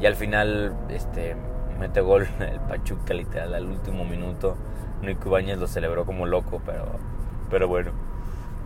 Y 0.00 0.06
al 0.06 0.14
final, 0.14 0.74
este, 0.88 1.36
mete 1.80 2.00
gol 2.02 2.28
el 2.40 2.60
Pachuca 2.60 3.14
literal 3.14 3.54
al 3.54 3.66
último 3.66 4.04
minuto. 4.04 4.56
Nico 5.02 5.30
Ibáñez 5.30 5.58
lo 5.58 5.66
celebró 5.66 6.04
como 6.04 6.26
loco, 6.26 6.60
pero, 6.64 6.84
pero 7.50 7.66
bueno. 7.66 7.90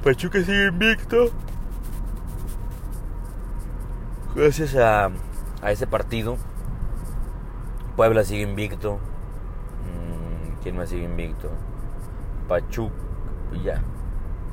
Pachuca 0.03 0.43
sigue 0.43 0.67
invicto. 0.67 1.31
Gracias 4.35 4.75
a, 4.75 5.11
a 5.63 5.71
ese 5.71 5.87
partido. 5.87 6.37
Puebla 7.97 8.25
sigue 8.25 8.43
invicto. 8.43 8.95
Mm, 9.85 10.63
¿Quién 10.63 10.77
más 10.77 10.89
sigue 10.89 11.05
invicto? 11.05 11.49
Pachuca. 12.49 12.95
Ya. 13.63 13.81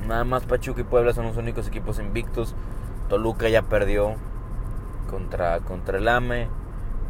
Nada 0.06 0.22
más 0.22 0.44
Pachuca 0.44 0.80
y 0.80 0.84
Puebla 0.84 1.12
son 1.12 1.26
los 1.26 1.36
únicos 1.36 1.66
equipos 1.66 1.98
invictos. 1.98 2.54
Toluca 3.08 3.48
ya 3.48 3.62
perdió 3.62 4.14
contra, 5.10 5.58
contra 5.60 5.98
el 5.98 6.06
AME. 6.06 6.48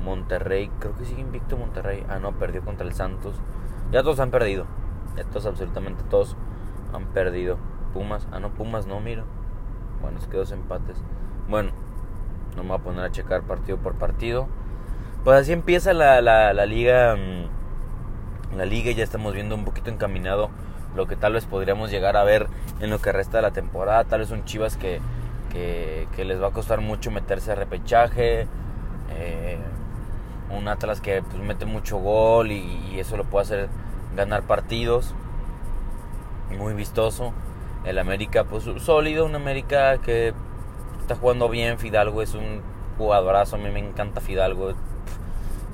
Monterrey, 0.05 0.71
creo 0.79 0.97
que 0.97 1.05
sigue 1.05 1.21
invicto 1.21 1.57
Monterrey. 1.57 2.05
Ah, 2.09 2.19
no, 2.19 2.33
perdió 2.33 2.63
contra 2.63 2.87
el 2.87 2.93
Santos. 2.93 3.35
Ya 3.91 4.03
todos 4.03 4.21
han 4.21 4.31
perdido. 4.31 4.67
Ya 5.17 5.25
todos, 5.25 5.47
absolutamente 5.47 6.03
todos 6.05 6.37
han 6.93 7.07
perdido. 7.07 7.59
Pumas, 7.93 8.27
ah, 8.33 8.41
no, 8.41 8.51
Pumas 8.51 8.87
no, 8.87 9.01
miro. 9.01 9.25
Bueno, 10.01 10.19
es 10.19 10.27
que 10.27 10.37
dos 10.37 10.53
empates. 10.53 10.97
Bueno, 11.49 11.71
no 12.57 12.63
me 12.63 12.71
voy 12.71 12.79
a 12.79 12.83
poner 12.83 13.05
a 13.05 13.11
checar 13.11 13.43
partido 13.43 13.79
por 13.79 13.95
partido. 13.95 14.49
Pues 15.25 15.41
así 15.41 15.53
empieza 15.53 15.93
la, 15.93 16.21
la, 16.21 16.53
la 16.53 16.67
liga. 16.67 17.15
Mm, 17.17 18.57
la 18.57 18.65
liga 18.67 18.91
ya 18.93 19.05
estamos 19.05 19.33
viendo 19.35 19.55
un 19.55 19.65
poquito 19.65 19.91
encaminado 19.91 20.51
lo 20.95 21.07
que 21.07 21.17
tal 21.17 21.33
vez 21.33 21.47
podríamos 21.47 21.91
llegar 21.91 22.17
a 22.17 22.25
ver 22.25 22.49
en 22.81 22.91
lo 22.91 22.99
que 22.99 23.13
resta 23.13 23.39
de 23.39 23.43
la 23.43 23.53
temporada. 23.53 24.05
Tal 24.05 24.21
vez 24.21 24.29
son 24.29 24.45
chivas 24.45 24.77
que, 24.77 25.01
que, 25.51 26.09
que 26.15 26.25
les 26.25 26.41
va 26.41 26.49
a 26.49 26.51
costar 26.51 26.81
mucho 26.81 27.11
meterse 27.11 27.53
a 27.53 27.55
repechaje. 27.55 28.47
Eh, 29.11 29.59
un 30.53 30.69
Atlas 30.69 31.01
que 31.01 31.23
pues, 31.23 31.43
mete 31.43 31.67
mucho 31.67 31.99
gol 31.99 32.53
y, 32.53 32.99
eso 32.99 33.17
lo 33.17 33.25
puede 33.25 33.45
hacer 33.45 33.69
ganar 34.15 34.43
partidos. 34.43 35.15
Muy 36.57 36.75
vistoso. 36.75 37.33
El 37.85 37.99
América, 37.99 38.45
pues 38.45 38.65
sólido. 38.83 39.25
Un 39.25 39.35
América 39.35 39.99
que 39.99 40.35
está 41.01 41.17
jugando 41.17 41.49
bien. 41.49 41.79
Fidalgo 41.79 42.23
es 42.23 42.35
un 42.35 42.61
jugadorazo. 42.99 43.57
A 43.57 43.59
mí 43.59 43.71
me 43.71 43.81
encanta 43.81 44.21
Fidalgo. 44.21 44.75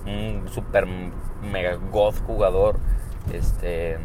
Un 0.07 0.49
super 0.49 0.87
mega 1.43 1.77
god 1.91 2.15
jugador. 2.27 2.79
Este. 3.33 3.99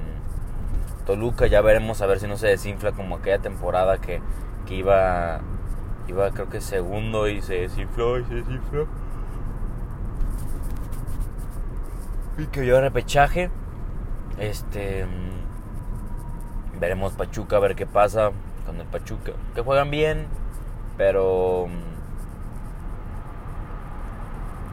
Toluca, 1.05 1.47
ya 1.47 1.61
veremos 1.61 2.01
a 2.01 2.07
ver 2.07 2.19
si 2.19 2.27
no 2.27 2.37
se 2.37 2.47
desinfla 2.47 2.93
como 2.93 3.17
aquella 3.17 3.39
temporada 3.39 3.99
que, 3.99 4.21
que 4.65 4.75
iba. 4.75 5.41
Iba 6.07 6.31
creo 6.31 6.49
que 6.49 6.59
segundo 6.59 7.29
y 7.29 7.41
se 7.41 7.61
desinfló 7.61 8.19
y 8.19 8.25
se 8.25 8.35
desinfló. 8.35 8.83
Y 8.83 8.87
que 12.51 12.65
yo 12.65 12.79
repechaje. 12.81 13.49
Este. 14.39 15.05
Veremos 16.79 17.13
Pachuca 17.13 17.57
a 17.57 17.59
ver 17.59 17.75
qué 17.75 17.85
pasa 17.85 18.31
con 18.65 18.79
el 18.79 18.87
Pachuca. 18.87 19.33
Que 19.53 19.61
juegan 19.61 19.91
bien, 19.91 20.27
pero. 20.97 21.67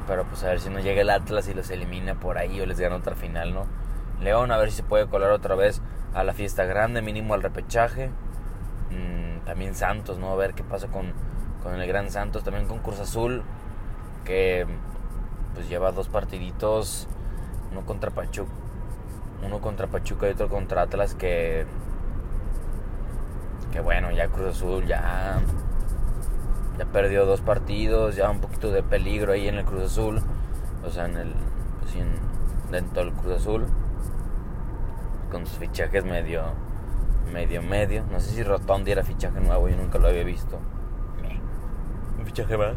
Pero 0.07 0.25
pues 0.25 0.43
a 0.43 0.49
ver 0.49 0.61
si 0.61 0.71
no 0.71 0.81
llega 0.81 1.03
el 1.03 1.11
Atlas 1.11 1.49
y 1.49 1.55
los 1.55 1.71
elimina 1.71 2.15
por 2.15 2.39
ahí 2.39 2.61
o 2.61 2.67
les 2.67 2.81
gana 2.81 2.97
otra 2.97 3.15
final, 3.15 3.55
¿no? 3.55 3.67
León 4.21 4.51
a 4.51 4.57
ver 4.57 4.71
si 4.71 4.79
se 4.79 4.83
puede 4.83 5.07
colar 5.07 5.31
otra 5.31 5.55
vez 5.55 5.81
a 6.15 6.25
la 6.25 6.33
fiesta 6.33 6.65
grande, 6.65 7.01
mínimo 7.01 7.35
al 7.35 7.43
repechaje. 7.43 8.11
Mm, 8.91 9.45
también 9.45 9.75
Santos, 9.75 10.19
¿no? 10.19 10.33
A 10.33 10.37
ver 10.37 10.55
qué 10.55 10.65
pasa 10.65 10.89
con, 10.89 11.13
con 11.63 11.75
el 11.81 11.87
Gran 11.87 12.11
Santos. 12.11 12.43
También 12.43 12.67
con 12.67 12.81
Cruz 12.81 12.99
Azul, 12.99 13.43
que 14.25 14.67
pues 15.55 15.69
lleva 15.69 15.93
dos 15.93 16.09
partiditos 16.09 17.07
uno 17.71 17.83
contra 17.83 18.11
Pachuca, 18.11 18.51
uno 19.45 19.61
contra 19.61 19.87
Pachuca 19.87 20.29
y 20.29 20.33
otro 20.33 20.49
contra 20.49 20.83
Atlas 20.83 21.15
que 21.15 21.67
que 23.73 23.81
bueno, 23.81 24.11
ya 24.11 24.29
Cruz 24.29 24.57
Azul 24.57 24.87
ya 24.87 25.41
ya 26.79 26.85
perdió 26.87 27.27
dos 27.27 27.41
partidos, 27.41 28.17
ya 28.17 28.31
un 28.31 28.41
poquito 28.41 28.71
de 28.73 28.83
peligro 28.83 29.33
ahí 29.33 29.49
en 29.49 29.57
el 29.57 29.65
Cruz 29.65 29.85
Azul, 29.85 30.23
o 30.85 30.91
sea, 30.91 31.07
en 31.07 31.17
el 31.17 31.35
pues, 31.81 31.95
dentro 32.71 33.05
del 33.05 33.13
Cruz 33.13 33.37
Azul 33.37 33.67
con 35.31 35.47
sus 35.47 35.59
fichajes 35.59 36.05
medio 36.05 36.45
medio 37.33 37.63
medio, 37.63 38.05
no 38.11 38.19
sé 38.19 38.31
si 38.31 38.43
Rotondi 38.43 38.91
era 38.91 39.05
fichaje 39.05 39.41
nuevo, 39.41 39.69
yo 39.69 39.77
nunca 39.77 39.99
lo 39.99 40.09
había 40.09 40.25
visto. 40.25 40.59
Un 42.19 42.27
fichaje 42.27 42.57
más. 42.57 42.75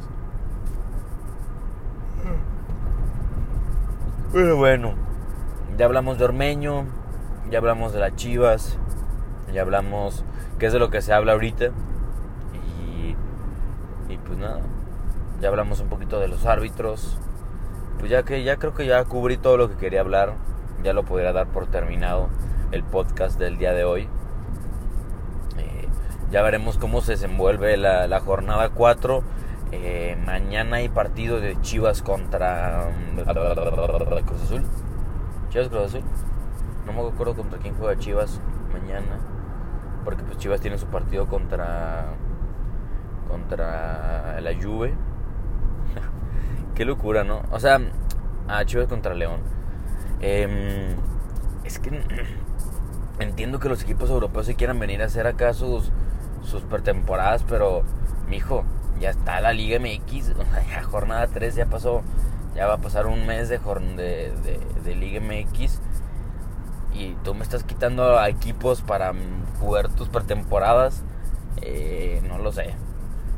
Bueno, 4.34 4.96
ya 5.78 5.86
hablamos 5.86 6.17
de 6.17 6.26
Ormeño, 6.26 6.88
ya 7.52 7.60
hablamos 7.60 7.93
de 7.93 8.00
las 8.00 8.15
Chivas, 8.15 8.80
ya 9.54 9.62
hablamos 9.62 10.26
qué 10.58 10.65
es 10.65 10.74
de 10.74 10.80
lo 10.80 10.89
que 10.89 11.04
se 11.04 11.13
habla 11.13 11.34
ahorita. 11.34 11.65
Y, 12.56 13.15
y 14.12 14.17
pues 14.17 14.39
nada, 14.39 14.62
ya 15.39 15.50
hablamos 15.50 15.82
un 15.82 15.89
poquito 15.89 16.19
de 16.19 16.30
los 16.30 16.48
árbitros. 16.48 17.19
Pues 18.00 18.10
ya 18.10 18.24
que 18.24 18.43
ya 18.43 18.58
creo 18.58 18.74
que 18.74 18.88
ya 18.88 19.06
cubrí 19.06 19.38
todo 19.38 19.56
lo 19.56 19.69
que 19.69 19.76
quería 19.76 20.00
hablar, 20.00 20.34
ya 20.84 20.93
lo 20.93 21.04
podría 21.04 21.32
dar 21.32 21.46
por 21.46 21.67
terminado 21.67 22.30
el 22.72 22.84
podcast 22.84 23.38
del 23.38 23.60
día 23.60 23.74
de 23.74 23.84
hoy. 23.84 24.10
Eh, 25.60 25.88
ya 26.32 26.41
veremos 26.41 26.80
cómo 26.80 27.02
se 27.02 27.12
desenvuelve 27.12 27.78
la, 27.78 28.08
la 28.08 28.19
jornada 28.19 28.69
4. 28.69 29.24
Eh, 29.75 30.15
mañana 30.23 30.75
hay 30.75 30.88
partido 30.88 31.41
de 31.41 31.59
Chivas 31.62 32.03
contra 32.03 32.91
mm, 32.91 34.23
Cruz 34.23 34.41
Azul. 34.43 34.63
Chivas 35.49 35.67
Cruz 35.69 35.86
Azul. 35.86 36.03
No 36.86 36.93
me 36.93 37.09
acuerdo 37.09 37.36
contra 37.36 37.57
quién 37.57 37.73
juega 37.73 37.97
Chivas 37.97 38.39
mañana. 38.71 39.17
Porque 40.05 40.21
pues 40.23 40.38
Chivas 40.38 40.62
tiene 40.62 40.77
su 40.77 40.86
partido 40.86 41.27
contra 41.27 42.05
contra 43.27 44.39
la 44.41 44.53
Juve. 44.62 44.93
Qué 46.75 46.86
locura, 46.86 47.23
¿no? 47.23 47.41
O 47.51 47.59
sea, 47.59 47.79
a 48.47 48.63
Chivas 48.65 48.88
contra 48.88 49.15
León. 49.15 49.41
Em, 50.19 50.95
es 51.63 51.79
que 51.79 51.99
entiendo 53.19 53.59
que 53.59 53.69
los 53.69 53.81
equipos 53.81 54.12
europeos 54.12 54.45
se 54.45 54.53
quieran 54.53 54.77
venir 54.77 55.01
a 55.01 55.05
hacer 55.05 55.25
acá 55.25 55.51
sus, 55.53 55.91
sus 56.43 56.62
pretemporadas, 56.62 57.43
pero, 57.43 57.81
mijo, 58.29 58.65
ya 59.03 59.09
está 59.09 59.41
la 59.41 59.51
Liga 59.51 59.79
MX, 59.79 60.31
ya 60.69 60.81
jornada 60.83 61.27
3 61.27 61.55
ya 61.55 61.65
pasó, 61.65 62.03
ya 62.55 62.67
va 62.67 62.75
a 62.75 62.77
pasar 62.77 63.07
un 63.07 63.25
mes 63.25 63.49
de, 63.49 63.59
de, 63.59 64.59
de, 64.81 64.95
Liga 64.95 65.19
MX 65.19 65.81
y 66.93 67.13
tú 67.25 67.33
me 67.33 67.43
estás 67.43 67.65
quitando 67.65 68.23
equipos 68.25 68.81
para 68.81 69.13
jugar 69.59 69.89
tus 69.89 70.07
pretemporadas, 70.07 71.03
eh, 71.61 72.21
no 72.29 72.37
lo 72.37 72.53
sé. 72.53 72.75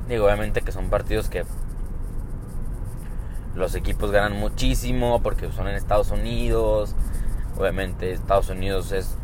Digo, 0.08 0.25
obviamente 0.25 0.62
que 0.62 0.71
son 0.71 0.89
partidos 0.89 1.30
que 1.30 1.45
los 3.56 3.73
equipos 3.73 4.12
ganan 4.12 4.38
muchísimo 4.38 5.23
porque 5.23 5.51
son 5.51 5.67
en 5.67 5.75
Estados 5.75 6.12
Unidos. 6.12 6.93
Obviamente 7.58 8.12
Estados 8.12 8.49
Unidos 8.49 8.91
es 8.91 9.17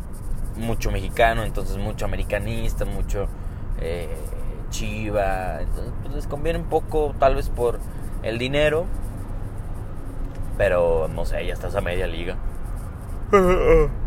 mucho 0.56 0.90
mexicano, 0.90 1.44
entonces 1.44 1.76
mucho 1.76 2.04
americanista, 2.04 2.84
mucho 2.84 3.28
eh, 3.80 4.08
chiva. 4.72 5.60
Entonces 5.60 5.92
pues, 6.02 6.14
les 6.16 6.26
conviene 6.26 6.58
un 6.58 6.64
poco 6.64 7.14
tal 7.20 7.36
vez 7.36 7.48
por 7.48 7.78
el 8.24 8.38
dinero. 8.38 8.86
Pero 10.58 11.08
no 11.08 11.24
sé, 11.24 11.46
ya 11.46 11.54
estás 11.54 11.76
a 11.76 11.80
media 11.80 12.08
liga. 12.08 12.36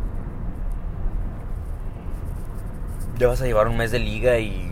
ya 3.18 3.28
vas 3.28 3.42
a 3.42 3.46
llevar 3.46 3.68
un 3.68 3.78
mes 3.78 3.92
de 3.92 4.00
liga 4.00 4.38
y 4.40 4.72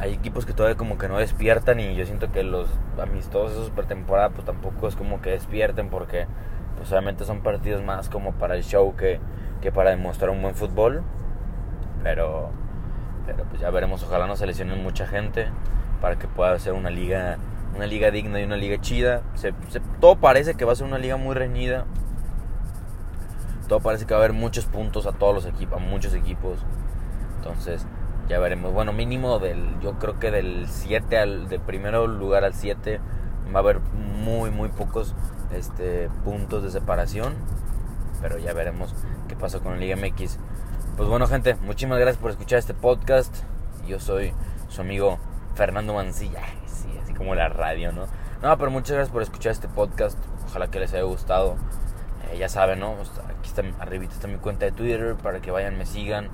hay 0.00 0.14
equipos 0.14 0.46
que 0.46 0.52
todavía 0.52 0.76
como 0.76 0.96
que 0.96 1.08
no 1.08 1.18
despiertan 1.18 1.80
y 1.80 1.94
yo 1.94 2.06
siento 2.06 2.32
que 2.32 2.42
los 2.42 2.68
amistosos 3.00 3.52
esos 3.52 3.70
pretemporada 3.70 4.30
pues 4.30 4.44
tampoco 4.44 4.88
es 4.88 4.96
como 4.96 5.20
que 5.20 5.30
despierten 5.30 5.90
porque 5.90 6.26
pues 6.76 6.90
obviamente 6.92 7.24
son 7.24 7.42
partidos 7.42 7.82
más 7.82 8.08
como 8.08 8.32
para 8.32 8.54
el 8.54 8.62
show 8.62 8.96
que, 8.96 9.20
que 9.60 9.72
para 9.72 9.90
demostrar 9.90 10.30
un 10.30 10.40
buen 10.40 10.54
fútbol 10.54 11.02
pero 12.02 12.50
pero 13.26 13.44
pues 13.44 13.60
ya 13.60 13.70
veremos 13.70 14.02
ojalá 14.02 14.26
no 14.26 14.36
se 14.36 14.46
lesionen 14.46 14.82
mucha 14.82 15.06
gente 15.06 15.48
para 16.00 16.18
que 16.18 16.28
pueda 16.28 16.58
ser 16.58 16.72
una 16.72 16.90
liga 16.90 17.38
una 17.76 17.86
liga 17.86 18.10
digna 18.10 18.40
y 18.40 18.44
una 18.44 18.56
liga 18.56 18.80
chida 18.80 19.22
se, 19.34 19.52
todo 20.00 20.16
parece 20.16 20.54
que 20.54 20.64
va 20.64 20.72
a 20.72 20.76
ser 20.76 20.86
una 20.86 20.98
liga 20.98 21.16
muy 21.16 21.34
reñida 21.34 21.86
todo 23.68 23.80
parece 23.80 24.06
que 24.06 24.14
va 24.14 24.20
a 24.20 24.24
haber 24.24 24.32
muchos 24.32 24.66
puntos 24.66 25.06
a 25.06 25.12
todos 25.12 25.34
los 25.34 25.46
equipos 25.46 25.78
a 25.78 25.80
muchos 25.80 26.14
equipos 26.14 26.58
entonces, 27.40 27.86
ya 28.28 28.38
veremos. 28.38 28.72
Bueno, 28.72 28.92
mínimo 28.92 29.38
del, 29.38 29.80
yo 29.80 29.98
creo 29.98 30.18
que 30.18 30.30
del 30.30 30.66
7 30.68 31.18
al, 31.18 31.48
del 31.48 31.60
primero 31.60 32.06
lugar 32.06 32.44
al 32.44 32.54
7 32.54 33.00
va 33.54 33.60
a 33.60 33.62
haber 33.62 33.80
muy, 33.80 34.50
muy 34.50 34.68
pocos 34.68 35.14
este, 35.52 36.10
puntos 36.22 36.62
de 36.62 36.70
separación. 36.70 37.34
Pero 38.20 38.38
ya 38.38 38.52
veremos 38.52 38.94
qué 39.28 39.36
pasa 39.36 39.60
con 39.60 39.72
la 39.72 39.78
Liga 39.78 39.96
MX. 39.96 40.38
Pues 41.00 41.08
bueno, 41.08 41.26
gente, 41.26 41.54
muchísimas 41.62 41.98
gracias 41.98 42.20
por 42.20 42.30
escuchar 42.30 42.58
este 42.58 42.74
podcast. 42.74 43.34
Yo 43.88 43.98
soy 44.00 44.34
su 44.68 44.82
amigo 44.82 45.18
Fernando 45.54 45.94
Mancilla. 45.94 46.42
Sí, 46.66 46.88
así 47.02 47.14
como 47.14 47.34
la 47.34 47.48
radio, 47.48 47.90
¿no? 47.90 48.04
No, 48.42 48.58
pero 48.58 48.70
muchas 48.70 48.96
gracias 48.96 49.10
por 49.10 49.22
escuchar 49.22 49.52
este 49.52 49.66
podcast. 49.66 50.18
Ojalá 50.44 50.70
que 50.70 50.78
les 50.78 50.92
haya 50.92 51.04
gustado. 51.04 51.56
Eh, 52.30 52.36
ya 52.36 52.50
saben, 52.50 52.80
¿no? 52.80 52.96
Aquí 53.30 53.48
está, 53.48 53.62
arribita 53.78 54.12
está 54.12 54.28
mi 54.28 54.36
cuenta 54.36 54.66
de 54.66 54.72
Twitter 54.72 55.14
para 55.14 55.40
que 55.40 55.50
vayan, 55.50 55.78
me 55.78 55.86
sigan 55.86 56.28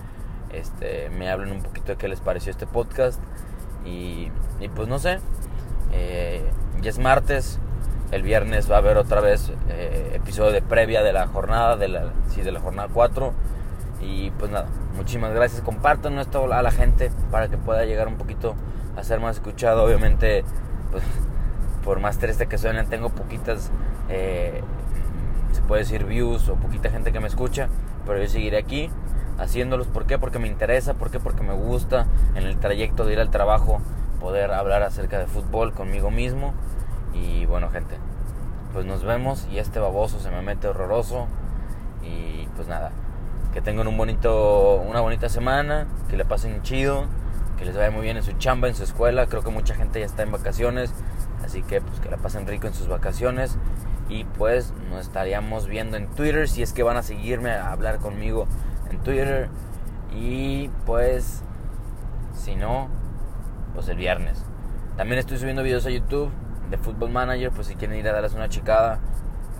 este, 0.52 1.10
me 1.10 1.30
hablen 1.30 1.52
un 1.52 1.62
poquito 1.62 1.92
de 1.92 1.96
qué 1.96 2.08
les 2.08 2.18
pareció 2.18 2.50
este 2.50 2.66
podcast. 2.66 3.20
Y, 3.84 4.32
pues 4.74 4.88
no 4.88 4.98
sé, 4.98 5.20
eh, 5.92 6.42
ya 6.80 6.90
es 6.90 6.98
martes, 6.98 7.60
el 8.10 8.22
viernes 8.22 8.68
va 8.68 8.74
a 8.74 8.78
haber 8.78 8.96
otra 8.96 9.20
vez 9.20 9.52
eh, 9.68 10.10
episodio 10.14 10.50
de 10.50 10.60
previa 10.60 11.04
de 11.04 11.12
la 11.12 11.28
jornada, 11.28 11.76
de 11.76 11.86
la, 11.86 12.10
sí, 12.30 12.42
de 12.42 12.50
la 12.50 12.58
jornada 12.58 12.88
4. 12.92 13.32
Y 14.00 14.30
pues 14.32 14.50
nada, 14.50 14.66
muchísimas 14.96 15.32
gracias. 15.32 15.62
Compartan 15.62 16.18
esto 16.18 16.52
a 16.52 16.62
la 16.62 16.70
gente 16.70 17.10
para 17.30 17.48
que 17.48 17.56
pueda 17.56 17.84
llegar 17.84 18.08
un 18.08 18.16
poquito 18.16 18.54
a 18.96 19.02
ser 19.02 19.20
más 19.20 19.36
escuchado. 19.36 19.84
Obviamente, 19.84 20.44
pues, 20.90 21.02
por 21.84 22.00
más 22.00 22.18
triste 22.18 22.46
que 22.46 22.58
suenen, 22.58 22.88
tengo 22.88 23.10
poquitas, 23.10 23.70
eh, 24.08 24.62
se 25.52 25.62
puede 25.62 25.82
decir, 25.82 26.04
views 26.04 26.48
o 26.48 26.56
poquita 26.56 26.90
gente 26.90 27.12
que 27.12 27.20
me 27.20 27.28
escucha. 27.28 27.68
Pero 28.06 28.20
yo 28.20 28.28
seguiré 28.28 28.58
aquí 28.58 28.90
haciéndolos. 29.38 29.86
¿Por 29.86 30.06
qué? 30.06 30.18
Porque 30.18 30.38
me 30.38 30.48
interesa, 30.48 30.94
¿por 30.94 31.10
qué? 31.10 31.20
Porque 31.20 31.42
me 31.42 31.54
gusta 31.54 32.06
en 32.34 32.44
el 32.44 32.58
trayecto 32.58 33.04
de 33.04 33.14
ir 33.14 33.20
al 33.20 33.30
trabajo 33.30 33.80
poder 34.20 34.52
hablar 34.52 34.82
acerca 34.82 35.18
de 35.18 35.26
fútbol 35.26 35.72
conmigo 35.72 36.10
mismo. 36.10 36.54
Y 37.12 37.46
bueno, 37.46 37.70
gente, 37.70 37.96
pues 38.72 38.84
nos 38.84 39.04
vemos 39.04 39.46
y 39.50 39.58
este 39.58 39.78
baboso 39.78 40.20
se 40.20 40.30
me 40.30 40.42
mete 40.42 40.68
horroroso. 40.68 41.26
Y 42.02 42.46
pues 42.56 42.68
nada, 42.68 42.92
que 43.56 43.62
tengan 43.62 43.88
un 43.88 43.96
bonito, 43.96 44.82
una 44.86 45.00
bonita 45.00 45.30
semana, 45.30 45.86
que 46.10 46.18
le 46.18 46.26
pasen 46.26 46.60
chido, 46.60 47.06
que 47.56 47.64
les 47.64 47.74
vaya 47.74 47.90
muy 47.90 48.02
bien 48.02 48.18
en 48.18 48.22
su 48.22 48.32
chamba, 48.32 48.68
en 48.68 48.74
su 48.74 48.82
escuela. 48.82 49.28
Creo 49.28 49.42
que 49.42 49.48
mucha 49.48 49.74
gente 49.74 49.98
ya 49.98 50.04
está 50.04 50.24
en 50.24 50.30
vacaciones, 50.30 50.92
así 51.42 51.62
que 51.62 51.80
pues 51.80 51.98
que 52.00 52.10
la 52.10 52.18
pasen 52.18 52.46
rico 52.46 52.66
en 52.66 52.74
sus 52.74 52.86
vacaciones. 52.86 53.56
Y 54.10 54.24
pues 54.24 54.74
nos 54.90 55.06
estaríamos 55.06 55.68
viendo 55.68 55.96
en 55.96 56.06
Twitter 56.08 56.50
si 56.50 56.60
es 56.60 56.74
que 56.74 56.82
van 56.82 56.98
a 56.98 57.02
seguirme 57.02 57.50
a 57.50 57.72
hablar 57.72 57.96
conmigo 57.96 58.46
en 58.90 58.98
Twitter. 58.98 59.48
Y 60.14 60.68
pues, 60.84 61.42
si 62.34 62.56
no, 62.56 62.88
pues 63.72 63.88
el 63.88 63.96
viernes. 63.96 64.44
También 64.98 65.18
estoy 65.18 65.38
subiendo 65.38 65.62
videos 65.62 65.86
a 65.86 65.90
YouTube 65.90 66.30
de 66.68 66.76
Football 66.76 67.08
Manager, 67.08 67.50
pues 67.52 67.68
si 67.68 67.74
quieren 67.76 67.98
ir 67.98 68.06
a 68.06 68.12
darles 68.12 68.34
una 68.34 68.50
chicada. 68.50 68.98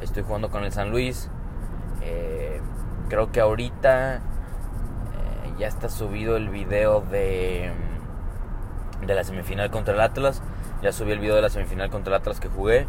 Estoy 0.03 0.23
jugando 0.23 0.51
con 0.51 0.65
el 0.65 0.73
San 0.73 0.91
Luis. 0.91 1.31
Eh, 2.03 2.46
creo 3.09 3.33
que 3.33 3.41
ahorita 3.41 4.17
eh, 4.17 4.21
ya 5.59 5.69
está 5.69 5.89
subido 5.89 6.37
el 6.37 6.49
video 6.49 7.01
de, 7.01 7.73
de 9.07 9.15
la 9.15 9.25
semifinal 9.25 9.71
contra 9.71 9.95
el 9.95 10.01
Atlas. 10.01 10.43
Ya 10.83 10.93
subí 10.93 11.13
el 11.13 11.19
video 11.19 11.37
de 11.37 11.43
la 11.43 11.51
semifinal 11.51 11.91
contra 11.91 12.15
el 12.15 12.21
Atlas 12.21 12.41
que 12.41 12.49
jugué. 12.49 12.87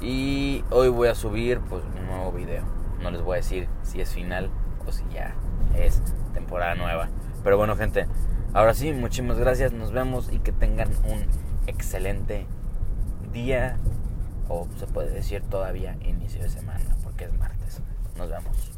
Y 0.00 0.64
hoy 0.70 0.88
voy 0.88 1.08
a 1.08 1.14
subir 1.14 1.60
pues 1.60 1.82
un 1.84 2.06
nuevo 2.06 2.32
video. 2.32 2.64
No 3.00 3.10
les 3.10 3.22
voy 3.22 3.34
a 3.34 3.36
decir 3.36 3.68
si 3.82 4.00
es 4.00 4.12
final 4.12 4.50
o 4.86 4.92
si 4.92 5.04
ya 5.12 5.34
es 5.74 6.02
temporada 6.34 6.74
nueva. 6.74 7.08
Pero 7.42 7.56
bueno, 7.56 7.76
gente, 7.76 8.06
ahora 8.52 8.74
sí, 8.74 8.92
muchísimas 8.92 9.38
gracias. 9.38 9.72
Nos 9.72 9.92
vemos 9.92 10.30
y 10.32 10.38
que 10.38 10.52
tengan 10.52 10.90
un 11.04 11.24
excelente 11.66 12.46
día. 13.32 13.76
O 14.48 14.68
se 14.78 14.86
puede 14.86 15.10
decir 15.10 15.42
todavía 15.42 15.96
inicio 16.02 16.42
de 16.42 16.48
semana, 16.48 16.96
porque 17.02 17.24
es 17.24 17.32
martes. 17.32 17.80
Nos 18.16 18.30
vemos. 18.30 18.75